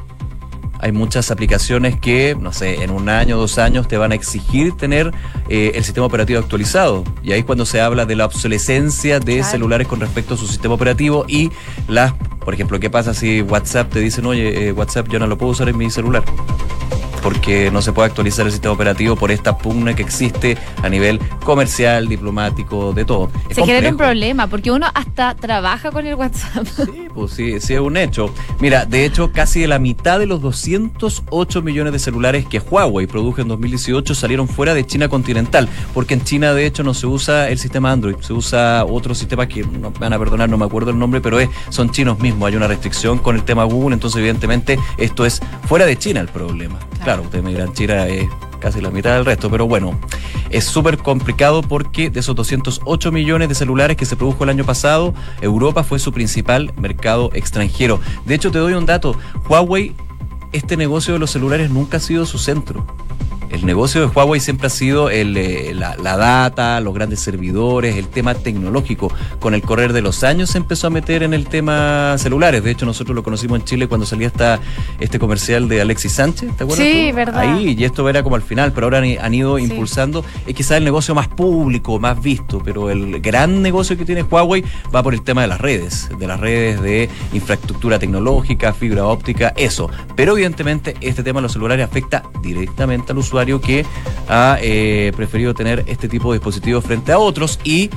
hay 0.84 0.92
muchas 0.92 1.30
aplicaciones 1.30 2.00
que, 2.00 2.36
no 2.40 2.52
sé, 2.54 2.82
en 2.84 2.90
un 2.90 3.08
año, 3.08 3.38
dos 3.38 3.60
años 3.60 3.88
te 3.88 3.98
van 3.98 4.14
a 4.14 4.16
exigir 4.16 4.76
tener 4.78 5.12
eh, 5.48 5.74
el 5.76 5.84
sistema 5.84 6.08
operativo 6.08 6.40
actualizado. 6.40 7.04
Y 7.22 7.34
ahí 7.34 7.42
es 7.42 7.46
cuando 7.46 7.68
se 7.68 7.82
habla 7.82 8.08
de 8.08 8.16
la 8.16 8.26
obsolescencia 8.26 9.20
de 9.20 9.36
Claro. 9.36 9.52
celulares 9.52 9.88
con 9.88 10.00
respecto 10.00 10.34
a 10.34 10.38
su 10.38 10.48
sistema 10.48 10.74
operativo 10.74 11.26
y 11.28 11.52
las, 11.88 12.14
por 12.44 12.56
ejemplo, 12.56 12.80
¿qué 12.80 12.90
pasa 12.90 13.14
si 13.14 13.42
WhatsApp 13.44 13.92
te 13.92 14.00
dicen, 14.00 14.26
oye, 14.26 14.70
eh, 14.70 14.72
WhatsApp 14.72 15.08
yo 15.10 15.20
no 15.20 15.28
lo 15.28 15.38
puedo 15.38 15.52
usar 15.52 15.70
en 15.70 15.78
mi 15.78 15.92
celular? 15.92 16.24
Porque 17.22 17.72
no 17.72 17.82
se 17.82 17.94
puede 17.94 18.08
actualizar 18.08 18.46
el 18.46 18.52
sistema 18.52 18.74
operativo 18.74 19.16
por 19.16 19.32
esta 19.32 19.58
pugna 19.58 19.96
que 19.96 20.02
existe 20.02 20.58
a 20.84 20.90
nivel 20.90 21.20
comercial, 21.44 22.08
diplomático, 22.08 22.94
de 22.94 23.06
todo. 23.06 23.32
Es 23.50 23.56
Se 23.56 23.66
genera 23.66 23.90
un 23.90 23.98
problema, 23.98 24.48
porque 24.48 24.72
uno 24.72 24.88
hasta 24.94 25.36
trabaja 25.36 25.92
con 25.92 26.06
el 26.06 26.16
WhatsApp. 26.16 26.66
Sí, 26.66 27.08
pues 27.14 27.32
sí, 27.32 27.60
sí 27.60 27.74
es 27.74 27.80
un 27.80 27.98
hecho. 27.98 28.34
Mira, 28.60 28.86
de 28.86 29.06
hecho, 29.06 29.32
casi 29.32 29.66
la 29.68 29.80
mitad 29.80 30.20
de 30.20 30.26
los 30.26 30.42
208 30.42 31.62
millones 31.62 31.94
de 31.94 32.00
celulares 32.00 32.46
que 32.46 32.60
Huawei 32.60 33.08
produjo 33.08 33.42
en 33.42 33.48
2018 33.48 34.16
salieron 34.16 34.48
fuera 34.48 34.74
de 34.74 34.86
China 34.86 35.10
continental, 35.10 35.68
porque 35.94 36.14
en 36.14 36.24
China 36.24 36.54
de 36.54 36.66
hecho 36.66 36.84
no 36.84 36.94
se 36.94 37.08
usa 37.08 37.50
el 37.50 37.60
sistema 37.60 37.92
Android, 37.92 38.16
se 38.22 38.34
usa 38.34 38.86
otro 38.86 39.16
sistema 39.16 39.48
que 39.48 39.64
no 39.64 39.92
van 39.92 40.14
a 40.14 40.20
perdonar, 40.20 40.50
no 40.50 40.58
me 40.58 40.66
acuerdo 40.66 40.92
el 40.92 41.00
nombre, 41.00 41.22
pero 41.22 41.40
es, 41.40 41.50
son 41.70 41.92
chinos 41.92 42.20
mismos, 42.20 42.48
hay 42.48 42.56
una 42.56 42.68
restricción 42.68 43.20
con 43.20 43.36
el 43.36 43.44
tema 43.44 43.64
Google, 43.64 43.94
entonces 43.94 44.20
evidentemente 44.20 44.80
esto 44.98 45.26
es 45.26 45.42
fuera 45.68 45.86
de 45.86 45.98
China 45.98 46.22
el 46.22 46.28
problema. 46.28 46.80
Claro, 47.04 47.11
ustedes 47.20 47.44
me 47.44 47.52
dirán, 47.52 47.74
China 47.74 48.08
es 48.08 48.30
casi 48.60 48.80
la 48.80 48.92
mitad 48.92 49.16
del 49.16 49.26
resto, 49.26 49.50
pero 49.50 49.68
bueno, 49.68 50.00
es 50.50 50.64
súper 50.64 50.98
complicado 50.98 51.62
porque 51.62 52.10
de 52.10 52.20
esos 52.20 52.36
208 52.36 53.12
millones 53.12 53.50
de 53.50 53.56
celulares 53.56 53.98
que 53.98 54.06
se 54.06 54.16
produjo 54.16 54.44
el 54.44 54.52
año 54.52 54.64
pasado, 54.64 55.14
Europa 55.42 55.84
fue 55.84 56.00
su 56.00 56.14
principal 56.14 56.72
mercado 56.78 57.32
extranjero. 57.34 58.00
De 58.26 58.36
hecho, 58.36 58.52
te 58.52 58.60
doy 58.60 58.74
un 58.74 58.86
dato, 58.86 59.16
Huawei, 59.50 59.96
este 60.54 60.78
negocio 60.78 61.14
de 61.14 61.20
los 61.20 61.32
celulares 61.32 61.70
nunca 61.70 61.98
ha 61.98 62.00
sido 62.00 62.26
su 62.26 62.38
centro. 62.38 62.86
El 63.52 63.66
negocio 63.66 64.02
de 64.02 64.08
Huawei 64.08 64.40
siempre 64.40 64.68
ha 64.68 64.70
sido 64.70 65.10
el, 65.10 65.36
eh, 65.36 65.74
la, 65.76 65.96
la 65.98 66.16
data, 66.18 66.80
los 66.80 66.94
grandes 66.94 67.20
servidores, 67.20 67.98
el 67.98 68.08
tema 68.08 68.34
tecnológico. 68.34 69.12
Con 69.40 69.54
el 69.54 69.62
correr 69.62 69.92
de 69.94 70.02
los 70.02 70.24
años 70.24 70.50
se 70.52 70.58
empezó 70.58 70.88
a 70.88 70.90
meter 70.90 71.22
en 71.24 71.34
el 71.34 71.48
tema 71.48 72.16
celulares. 72.18 72.64
De 72.64 72.72
hecho, 72.72 72.86
nosotros 72.86 73.14
lo 73.16 73.24
conocimos 73.24 73.60
en 73.60 73.66
Chile 73.66 73.88
cuando 73.88 74.06
salía 74.06 74.28
esta, 74.28 74.60
este 75.00 75.20
comercial 75.20 75.68
de 75.68 75.82
Alexis 75.82 76.14
Sánchez, 76.14 76.56
¿te 76.56 76.64
acuerdas? 76.64 76.86
Sí, 76.88 77.08
tú? 77.10 77.16
verdad. 77.18 77.40
Ahí, 77.40 77.76
y 77.78 77.84
esto 77.84 78.08
era 78.08 78.24
como 78.24 78.36
al 78.38 78.42
final, 78.42 78.72
pero 78.72 78.88
ahora 78.88 79.00
han, 79.00 79.06
han 79.22 79.34
ido 79.34 79.58
Sí. 79.58 79.64
impulsando. 79.66 80.24
Es 80.48 80.56
quizás 80.56 80.78
el 80.78 80.86
negocio 80.86 81.14
más 81.14 81.28
público, 81.28 82.00
más 82.00 82.22
visto, 82.22 82.62
pero 82.64 82.90
el 82.90 83.20
gran 83.20 83.62
negocio 83.62 83.98
que 83.98 84.06
tiene 84.06 84.24
Huawei 84.24 84.64
va 84.96 85.04
por 85.04 85.14
el 85.14 85.24
tema 85.24 85.42
de 85.42 85.48
las 85.48 85.60
redes, 85.60 86.10
de 86.18 86.26
las 86.28 86.40
redes 86.40 86.82
de 86.82 87.10
infraestructura 87.34 88.00
tecnológica, 88.00 88.74
fibra 88.74 89.06
óptica, 89.06 89.54
eso. 89.58 89.90
Pero 90.16 90.34
evidentemente 90.34 90.96
este 91.02 91.22
tema 91.22 91.40
de 91.40 91.44
los 91.44 91.52
celulares 91.54 91.86
afecta 91.86 92.24
directamente 92.42 93.12
al 93.12 93.18
usuario 93.18 93.41
que 93.62 93.86
ha 94.28 94.58
eh, 94.62 95.12
preferido 95.16 95.54
tener 95.54 95.84
este 95.88 96.08
tipo 96.08 96.32
de 96.32 96.40
dispositivos 96.40 96.84
frente 96.86 97.12
a 97.12 97.20
otros 97.20 97.60
y 97.64 97.90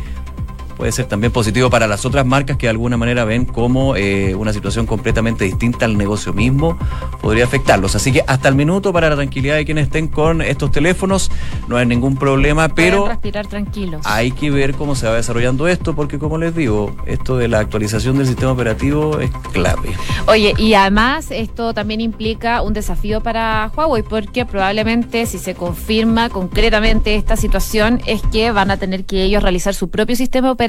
puede 0.77 0.93
ser 0.93 1.07
también 1.07 1.33
positivo 1.33 1.71
para 1.71 1.87
las 1.87 2.05
otras 2.05 2.27
marcas 2.27 2.57
que 2.57 2.67
de 2.67 2.71
alguna 2.71 2.97
manera 2.97 3.25
ven 3.25 3.45
como 3.45 3.97
eh, 3.97 4.35
una 4.35 4.53
situación 4.53 4.87
completamente 4.87 5.45
distinta 5.45 5.85
al 5.85 5.97
negocio 5.97 6.33
mismo 6.33 6.77
podría 7.21 7.45
afectarlos. 7.45 7.95
Así 7.95 8.13
que 8.13 8.23
hasta 8.27 8.49
el 8.49 8.55
minuto 8.55 8.93
para 8.93 9.09
la 9.09 9.17
tranquilidad 9.17 9.57
de 9.57 9.65
quienes 9.65 9.87
estén 9.87 10.09
con 10.09 10.43
estos 10.43 10.71
teléfonos, 10.73 11.31
no 11.69 11.77
hay 11.77 11.87
ningún 11.87 12.17
problema, 12.17 12.69
pero 12.69 13.07
respirar 13.07 13.47
tranquilos. 13.47 14.03
hay 14.05 14.33
que 14.33 14.51
ver 14.51 14.75
cómo 14.75 14.95
se 14.95 15.07
va 15.07 15.15
desarrollando 15.15 15.69
esto, 15.69 15.95
porque 15.95 16.19
como 16.19 16.39
les 16.39 16.55
digo, 16.55 16.95
esto 17.07 17.37
de 17.37 17.49
la 17.49 17.61
actualización 17.61 18.19
del 18.19 18.27
sistema 18.27 18.53
operativo 18.53 19.21
es 19.21 19.31
clave. 19.53 19.91
Oye, 20.27 20.55
y 20.59 20.75
además 20.75 21.31
esto 21.31 21.73
también 21.73 22.01
implica 22.01 22.63
un 22.63 22.73
desafío 22.73 23.23
para 23.23 23.71
Huawei, 23.77 24.03
porque 24.03 24.45
probablemente 24.45 25.27
si 25.27 25.39
se 25.39 25.55
confirma 25.55 26.29
concretamente 26.29 27.15
esta 27.15 27.37
situación 27.37 28.01
es 28.07 28.23
que 28.33 28.51
van 28.51 28.71
a 28.71 28.77
tener 28.77 29.05
que 29.05 29.23
ellos 29.23 29.43
realizar 29.43 29.75
su 29.75 29.89
propio 29.89 30.17
sistema 30.17 30.51
operativo 30.51 30.64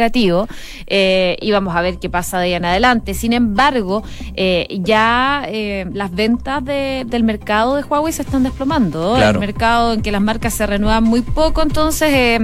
eh, 0.88 1.38
y 1.42 1.52
vamos 1.52 1.76
a 1.76 1.82
ver 1.82 1.98
qué 2.00 2.10
pasa 2.10 2.38
de 2.40 2.46
ahí 2.46 2.54
en 2.54 2.66
adelante. 2.66 3.14
Sin 3.14 3.34
embargo, 3.34 4.04
eh, 4.36 4.68
ya 4.82 5.44
eh, 5.48 5.86
las 5.94 6.12
ventas 6.14 6.64
de- 6.64 7.04
del 7.08 7.24
mercado 7.24 7.76
de 7.76 7.84
Huawei 7.84 8.14
se 8.14 8.22
están 8.24 8.44
desplomando. 8.44 9.16
Claro. 9.16 9.40
El 9.40 9.46
mercado 9.48 9.94
en 9.94 10.02
que 10.02 10.12
las 10.12 10.22
marcas 10.22 10.54
se 10.54 10.66
renuevan 10.66 11.04
muy 11.04 11.22
poco, 11.22 11.62
entonces... 11.62 12.42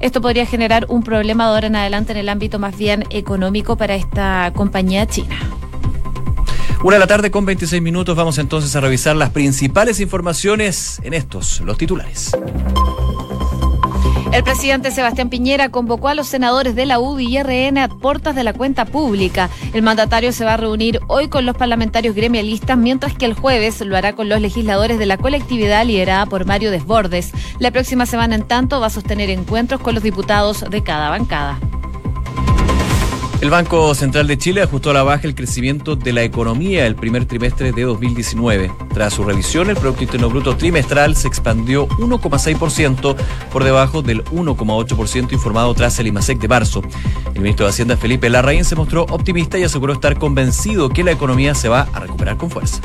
esto 0.00 0.20
podría 0.22 0.46
generar 0.46 0.86
un 0.88 1.02
problema 1.02 1.44
de 1.44 1.50
ahora 1.54 1.66
en 1.66 1.76
adelante 1.76 2.12
en 2.12 2.18
el 2.18 2.28
ámbito 2.30 2.58
más 2.58 2.74
bien 2.78 3.04
económico 3.10 3.76
para 3.76 3.94
esta 3.94 4.50
compañía 4.54 5.06
china. 5.06 5.36
Una 6.82 6.94
de 6.96 7.00
la 7.00 7.06
tarde 7.06 7.30
con 7.30 7.44
26 7.44 7.82
minutos, 7.82 8.16
vamos 8.16 8.38
entonces 8.38 8.74
a 8.74 8.80
revisar 8.80 9.14
las 9.14 9.28
principales 9.28 10.00
informaciones 10.00 10.98
en 11.04 11.12
estos, 11.12 11.60
los 11.60 11.76
titulares. 11.76 12.32
El 14.32 14.44
presidente 14.44 14.92
Sebastián 14.92 15.28
Piñera 15.28 15.70
convocó 15.70 16.06
a 16.06 16.14
los 16.14 16.28
senadores 16.28 16.76
de 16.76 16.86
la 16.86 17.00
UDI 17.00 17.36
y 17.36 17.42
RN 17.42 17.78
a 17.78 17.88
puertas 17.88 18.36
de 18.36 18.44
la 18.44 18.52
cuenta 18.52 18.84
pública. 18.84 19.50
El 19.72 19.82
mandatario 19.82 20.30
se 20.32 20.44
va 20.44 20.54
a 20.54 20.56
reunir 20.56 21.00
hoy 21.08 21.28
con 21.28 21.46
los 21.46 21.56
parlamentarios 21.56 22.14
gremialistas, 22.14 22.78
mientras 22.78 23.12
que 23.12 23.24
el 23.24 23.34
jueves 23.34 23.80
lo 23.80 23.96
hará 23.96 24.14
con 24.14 24.28
los 24.28 24.40
legisladores 24.40 25.00
de 25.00 25.06
la 25.06 25.16
colectividad 25.16 25.84
liderada 25.84 26.26
por 26.26 26.46
Mario 26.46 26.70
Desbordes. 26.70 27.32
La 27.58 27.72
próxima 27.72 28.06
semana, 28.06 28.36
en 28.36 28.44
tanto, 28.44 28.78
va 28.78 28.86
a 28.86 28.90
sostener 28.90 29.30
encuentros 29.30 29.80
con 29.80 29.94
los 29.94 30.02
diputados 30.04 30.64
de 30.70 30.82
cada 30.84 31.10
bancada. 31.10 31.58
El 33.40 33.48
Banco 33.48 33.94
Central 33.94 34.26
de 34.26 34.36
Chile 34.36 34.62
ajustó 34.62 34.90
a 34.90 34.94
la 34.94 35.02
baja 35.02 35.26
el 35.26 35.34
crecimiento 35.34 35.96
de 35.96 36.12
la 36.12 36.22
economía 36.22 36.86
el 36.86 36.94
primer 36.94 37.24
trimestre 37.24 37.72
de 37.72 37.82
2019. 37.82 38.70
Tras 38.92 39.14
su 39.14 39.24
revisión, 39.24 39.70
el 39.70 39.76
Producto 39.76 40.02
Interno 40.02 40.28
Bruto 40.28 40.56
trimestral 40.56 41.14
se 41.14 41.28
expandió 41.28 41.88
1,6% 41.88 43.16
por 43.52 43.64
debajo 43.64 44.02
del 44.02 44.24
1,8% 44.24 45.32
informado 45.32 45.72
tras 45.74 45.98
el 46.00 46.08
IMASEC 46.08 46.38
de 46.40 46.48
marzo. 46.48 46.82
El 47.34 47.40
ministro 47.40 47.66
de 47.66 47.70
Hacienda 47.70 47.96
Felipe 47.96 48.28
Larraín 48.28 48.64
se 48.64 48.76
mostró 48.76 49.04
optimista 49.04 49.58
y 49.58 49.62
aseguró 49.62 49.92
estar 49.92 50.18
convencido 50.18 50.88
que 50.88 51.04
la 51.04 51.12
economía 51.12 51.54
se 51.54 51.68
va 51.68 51.88
a 51.92 52.00
recuperar 52.00 52.36
con 52.36 52.50
fuerza. 52.50 52.80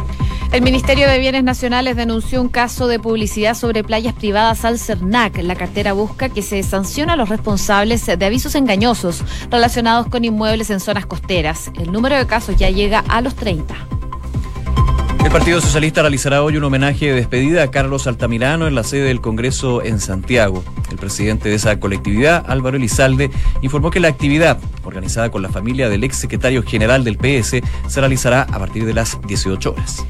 El 0.52 0.62
Ministerio 0.62 1.10
de 1.10 1.20
Bienes 1.20 1.44
Nacionales 1.44 1.98
denunció 1.98 2.42
un 2.42 2.48
caso 2.48 2.88
de 2.88 3.00
publicidad 3.00 3.56
sobre 3.56 3.84
playas 3.84 4.14
privadas 4.14 4.64
al 4.64 4.80
CERNAC. 4.80 5.40
La 5.40 5.56
cartera 5.56 5.92
busca 5.94 6.30
que 6.30 6.42
se 6.42 6.62
sancione 6.64 7.12
a 7.12 7.16
los 7.16 7.30
responsables 7.30 8.06
de 8.06 8.26
avisos 8.26 8.56
engañosos 8.56 9.24
relacionados 9.50 10.08
con 10.08 10.24
inmuebles 10.24 10.70
en 10.70 10.80
zonas 10.80 11.08
costeras. 11.08 11.72
El 11.78 11.92
número 11.92 12.16
de 12.16 12.26
casos 12.26 12.56
ya 12.56 12.70
llega 12.70 13.04
a 13.10 13.22
los 13.22 13.36
30. 13.36 13.76
El 15.26 15.32
Partido 15.32 15.60
Socialista 15.60 16.02
realizará 16.02 16.44
hoy 16.44 16.56
un 16.56 16.64
homenaje 16.64 17.08
de 17.08 17.16
despedida 17.16 17.64
a 17.64 17.72
Carlos 17.72 18.06
Altamirano 18.06 18.68
en 18.68 18.76
la 18.76 18.84
sede 18.84 19.06
del 19.06 19.22
Congreso 19.22 19.84
en 19.84 20.00
Santiago. 20.00 20.64
El 20.92 20.98
presidente 20.98 21.50
de 21.50 21.56
esa 21.56 21.80
colectividad, 21.80 22.46
Álvaro 22.48 22.78
Elizalde, 22.78 23.32
informó 23.64 23.90
que 23.90 24.00
la 24.00 24.08
actividad, 24.08 24.60
organizada 24.84 25.32
con 25.32 25.42
la 25.42 25.50
familia 25.50 25.90
del 25.90 26.04
ex 26.04 26.18
secretario 26.18 26.62
general 26.62 27.04
del 27.04 27.18
PS, 27.18 27.62
se 27.88 28.00
realizará 28.00 28.44
a 28.44 28.60
partir 28.60 28.86
de 28.86 28.94
las 28.94 29.20
18 29.28 29.72
horas. 29.72 30.06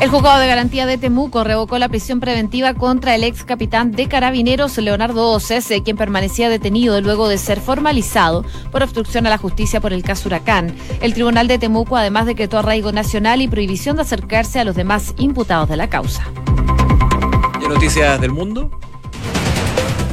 El 0.00 0.10
juzgado 0.10 0.38
de 0.38 0.46
garantía 0.46 0.86
de 0.86 0.96
Temuco 0.96 1.42
revocó 1.42 1.78
la 1.78 1.88
prisión 1.88 2.20
preventiva 2.20 2.74
contra 2.74 3.14
el 3.14 3.24
ex 3.24 3.44
capitán 3.44 3.92
de 3.92 4.06
carabineros 4.06 4.78
Leonardo 4.78 5.30
Oces, 5.30 5.70
eh, 5.70 5.82
quien 5.82 5.96
permanecía 5.96 6.48
detenido 6.48 7.00
luego 7.00 7.28
de 7.28 7.36
ser 7.36 7.60
formalizado 7.60 8.44
por 8.70 8.82
obstrucción 8.82 9.26
a 9.26 9.30
la 9.30 9.38
justicia 9.38 9.80
por 9.80 9.92
el 9.92 10.02
caso 10.02 10.28
Huracán. 10.28 10.74
El 11.00 11.14
tribunal 11.14 11.48
de 11.48 11.58
Temuco 11.58 11.96
además 11.96 12.26
decretó 12.26 12.58
arraigo 12.58 12.92
nacional 12.92 13.42
y 13.42 13.48
prohibición 13.48 13.96
de 13.96 14.02
acercarse 14.02 14.60
a 14.60 14.64
los 14.64 14.76
demás 14.76 15.14
imputados 15.18 15.68
de 15.68 15.76
la 15.76 15.88
causa. 15.88 16.22
¿Y 17.60 17.68
noticias 17.68 18.20
del 18.20 18.30
mundo? 18.30 18.70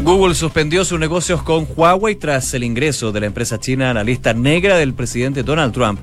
Google 0.04 0.36
suspendió 0.36 0.86
sus 0.86 1.00
negocios 1.00 1.42
con 1.42 1.68
Huawei 1.76 2.16
tras 2.16 2.54
el 2.54 2.64
ingreso 2.64 3.12
de 3.12 3.22
la 3.22 3.26
empresa 3.26 3.60
china 3.60 3.90
a 3.90 3.94
la 3.94 4.04
lista 4.04 4.34
negra 4.34 4.78
del 4.78 4.94
presidente 4.94 5.42
Donald 5.42 5.74
Trump. 5.74 6.00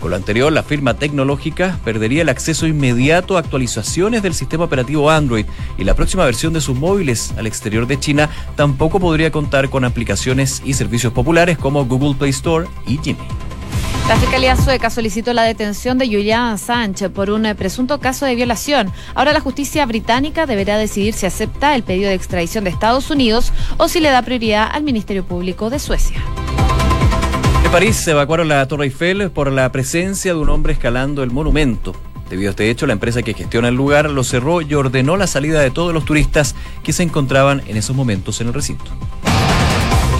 Con 0.00 0.10
lo 0.10 0.16
anterior, 0.16 0.52
la 0.52 0.62
firma 0.62 0.94
tecnológica 0.94 1.78
perdería 1.84 2.22
el 2.22 2.28
acceso 2.28 2.66
inmediato 2.66 3.36
a 3.36 3.40
actualizaciones 3.40 4.22
del 4.22 4.34
sistema 4.34 4.64
operativo 4.64 5.10
Android 5.10 5.46
y 5.78 5.84
la 5.84 5.94
próxima 5.94 6.24
versión 6.24 6.52
de 6.52 6.60
sus 6.60 6.76
móviles 6.76 7.32
al 7.38 7.46
exterior 7.46 7.86
de 7.86 7.98
China 7.98 8.28
tampoco 8.56 9.00
podría 9.00 9.30
contar 9.30 9.70
con 9.70 9.84
aplicaciones 9.84 10.62
y 10.64 10.74
servicios 10.74 11.12
populares 11.12 11.56
como 11.58 11.84
Google 11.86 12.14
Play 12.14 12.30
Store 12.30 12.66
y 12.86 12.98
Gmail. 12.98 13.46
La 14.08 14.16
Fiscalía 14.16 14.54
Sueca 14.54 14.88
solicitó 14.88 15.32
la 15.32 15.42
detención 15.42 15.98
de 15.98 16.06
Julian 16.06 16.52
Assange 16.52 17.10
por 17.10 17.28
un 17.28 17.44
eh, 17.44 17.56
presunto 17.56 17.98
caso 17.98 18.24
de 18.24 18.36
violación. 18.36 18.92
Ahora 19.16 19.32
la 19.32 19.40
justicia 19.40 19.84
británica 19.84 20.46
deberá 20.46 20.78
decidir 20.78 21.12
si 21.12 21.26
acepta 21.26 21.74
el 21.74 21.82
pedido 21.82 22.10
de 22.10 22.14
extradición 22.14 22.62
de 22.62 22.70
Estados 22.70 23.10
Unidos 23.10 23.52
o 23.78 23.88
si 23.88 23.98
le 23.98 24.10
da 24.10 24.22
prioridad 24.22 24.68
al 24.72 24.84
Ministerio 24.84 25.24
Público 25.24 25.70
de 25.70 25.80
Suecia. 25.80 26.22
París 27.76 27.96
se 27.96 28.12
evacuaron 28.12 28.48
la 28.48 28.66
Torre 28.66 28.86
Eiffel 28.86 29.30
por 29.30 29.52
la 29.52 29.70
presencia 29.70 30.32
de 30.32 30.40
un 30.40 30.48
hombre 30.48 30.72
escalando 30.72 31.22
el 31.22 31.30
monumento. 31.30 31.94
Debido 32.30 32.48
a 32.48 32.52
este 32.52 32.70
hecho, 32.70 32.86
la 32.86 32.94
empresa 32.94 33.20
que 33.20 33.34
gestiona 33.34 33.68
el 33.68 33.74
lugar 33.74 34.08
lo 34.08 34.24
cerró 34.24 34.62
y 34.62 34.72
ordenó 34.72 35.18
la 35.18 35.26
salida 35.26 35.60
de 35.60 35.70
todos 35.70 35.92
los 35.92 36.06
turistas 36.06 36.54
que 36.82 36.94
se 36.94 37.02
encontraban 37.02 37.62
en 37.66 37.76
esos 37.76 37.94
momentos 37.94 38.40
en 38.40 38.46
el 38.46 38.54
recinto. 38.54 38.90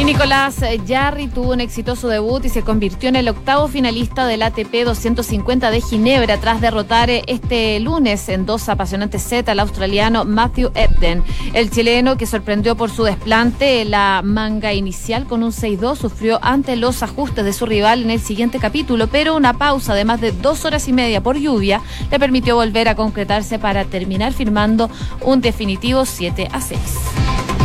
Nicolás 0.07 0.61
Jarry 0.87 1.27
tuvo 1.27 1.53
un 1.53 1.61
exitoso 1.61 2.07
debut 2.07 2.45
y 2.45 2.49
se 2.49 2.63
convirtió 2.63 3.09
en 3.09 3.17
el 3.17 3.29
octavo 3.29 3.67
finalista 3.67 4.25
del 4.25 4.43
ATP 4.43 4.85
250 4.85 5.73
de 5.73 5.81
Ginebra 5.81 6.39
tras 6.39 6.61
derrotar 6.61 7.11
eh, 7.11 7.25
este 7.27 7.81
lunes 7.81 8.29
en 8.29 8.47
dos 8.47 8.69
apasionantes 8.69 9.23
sets 9.23 9.49
al 9.49 9.59
australiano 9.59 10.25
Matthew 10.25 10.71
Ebden. 10.77 11.25
El 11.55 11.71
chileno, 11.71 12.17
que 12.17 12.27
sorprendió 12.27 12.77
por 12.77 12.91
su 12.91 13.03
desplante 13.03 13.85
la 13.85 14.23
manga 14.23 14.73
inicial 14.73 15.27
con 15.27 15.43
un 15.43 15.51
6-2, 15.51 15.97
sufrió 15.97 16.39
ante 16.41 16.77
los 16.77 17.03
ajustes 17.03 17.45
de 17.45 17.53
su 17.53 17.67
rival 17.67 18.05
en 18.05 18.13
el 18.13 18.21
siguiente 18.21 18.61
capítulo, 18.61 19.09
pero 19.09 19.35
una 19.35 19.55
pausa 19.55 19.95
de 19.95 20.05
más 20.05 20.21
de 20.21 20.31
dos 20.31 20.65
horas 20.65 20.87
y 20.87 20.93
media 20.93 21.21
por 21.21 21.37
lluvia 21.37 21.81
le 22.13 22.21
permitió 22.21 22.55
volver 22.55 22.89
a 22.89 22.95
concretarse 22.95 23.59
para 23.59 23.85
terminar 23.85 24.33
firmando 24.33 24.89
un 25.23 25.41
definitivo 25.41 26.05
7 26.07 26.49
a 26.53 26.61
6. 26.61 26.81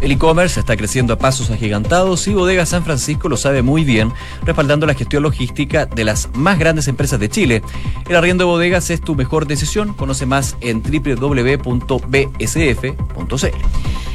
El 0.00 0.12
e-commerce 0.12 0.60
está 0.60 0.76
creciendo 0.76 1.14
a 1.14 1.18
pasos 1.18 1.50
agigantados 1.50 2.28
y 2.28 2.34
Bodega 2.34 2.66
San 2.66 2.84
Francisco 2.84 3.28
lo 3.28 3.36
sabe 3.36 3.62
muy 3.62 3.82
bien, 3.84 4.12
respaldando 4.42 4.86
la 4.86 4.94
gestión 4.94 5.22
logística 5.22 5.86
de 5.86 6.04
las 6.04 6.28
más 6.34 6.58
grandes 6.58 6.86
empresas 6.88 7.18
de 7.18 7.28
Chile. 7.28 7.62
El 8.08 8.16
arriendo 8.16 8.44
de 8.44 8.50
bodegas 8.50 8.90
es 8.90 9.00
tu 9.00 9.14
mejor 9.14 9.46
decisión. 9.46 9.94
Conoce 9.94 10.26
más 10.26 10.56
en 10.60 10.82
www.bsf.cl. 10.82 11.76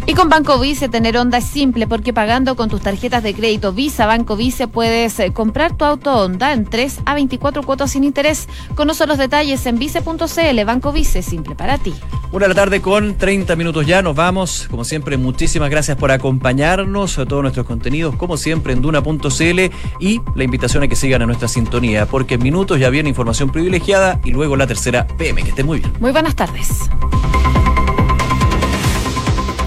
Y 0.07 0.13
con 0.13 0.29
Banco 0.29 0.59
Vice 0.59 0.89
tener 0.89 1.17
onda 1.17 1.37
es 1.37 1.45
simple 1.45 1.87
porque 1.87 2.11
pagando 2.11 2.55
con 2.55 2.69
tus 2.69 2.81
tarjetas 2.81 3.23
de 3.23 3.33
crédito 3.33 3.71
Visa 3.71 4.05
Banco 4.05 4.35
Vice 4.35 4.67
puedes 4.67 5.19
eh, 5.19 5.31
comprar 5.31 5.77
tu 5.77 5.85
auto 5.85 6.13
Honda 6.13 6.53
en 6.53 6.65
3 6.65 7.01
a 7.05 7.13
24 7.13 7.63
cuotas 7.63 7.91
sin 7.91 8.03
interés. 8.03 8.47
Conoce 8.75 9.05
los 9.05 9.17
detalles 9.17 9.65
en 9.65 9.77
vice.cl. 9.77 10.65
Banco 10.65 10.91
Vice, 10.91 11.21
simple 11.21 11.55
para 11.55 11.77
ti. 11.77 11.93
Una 12.31 12.45
de 12.45 12.49
la 12.49 12.55
tarde 12.55 12.81
con 12.81 13.15
30 13.15 13.55
minutos 13.55 13.85
ya, 13.85 14.01
nos 14.01 14.15
vamos. 14.15 14.67
Como 14.69 14.83
siempre, 14.83 15.17
muchísimas 15.17 15.69
gracias 15.69 15.97
por 15.97 16.11
acompañarnos 16.11 17.19
a 17.19 17.25
todos 17.25 17.43
nuestros 17.43 17.65
contenidos, 17.65 18.15
como 18.15 18.37
siempre 18.37 18.73
en 18.73 18.81
duna.cl 18.81 19.59
y 19.99 20.21
la 20.35 20.43
invitación 20.43 20.83
a 20.83 20.87
que 20.87 20.95
sigan 20.95 21.21
a 21.21 21.25
nuestra 21.25 21.47
sintonía, 21.47 22.05
porque 22.05 22.35
en 22.35 22.43
minutos 22.43 22.79
ya 22.79 22.89
viene 22.89 23.09
información 23.09 23.49
privilegiada 23.49 24.19
y 24.23 24.31
luego 24.31 24.55
la 24.55 24.65
tercera 24.65 25.05
PM. 25.17 25.43
Que 25.43 25.49
estén 25.49 25.65
muy 25.65 25.79
bien. 25.79 25.91
Muy 25.99 26.11
buenas 26.11 26.35
tardes. 26.35 26.89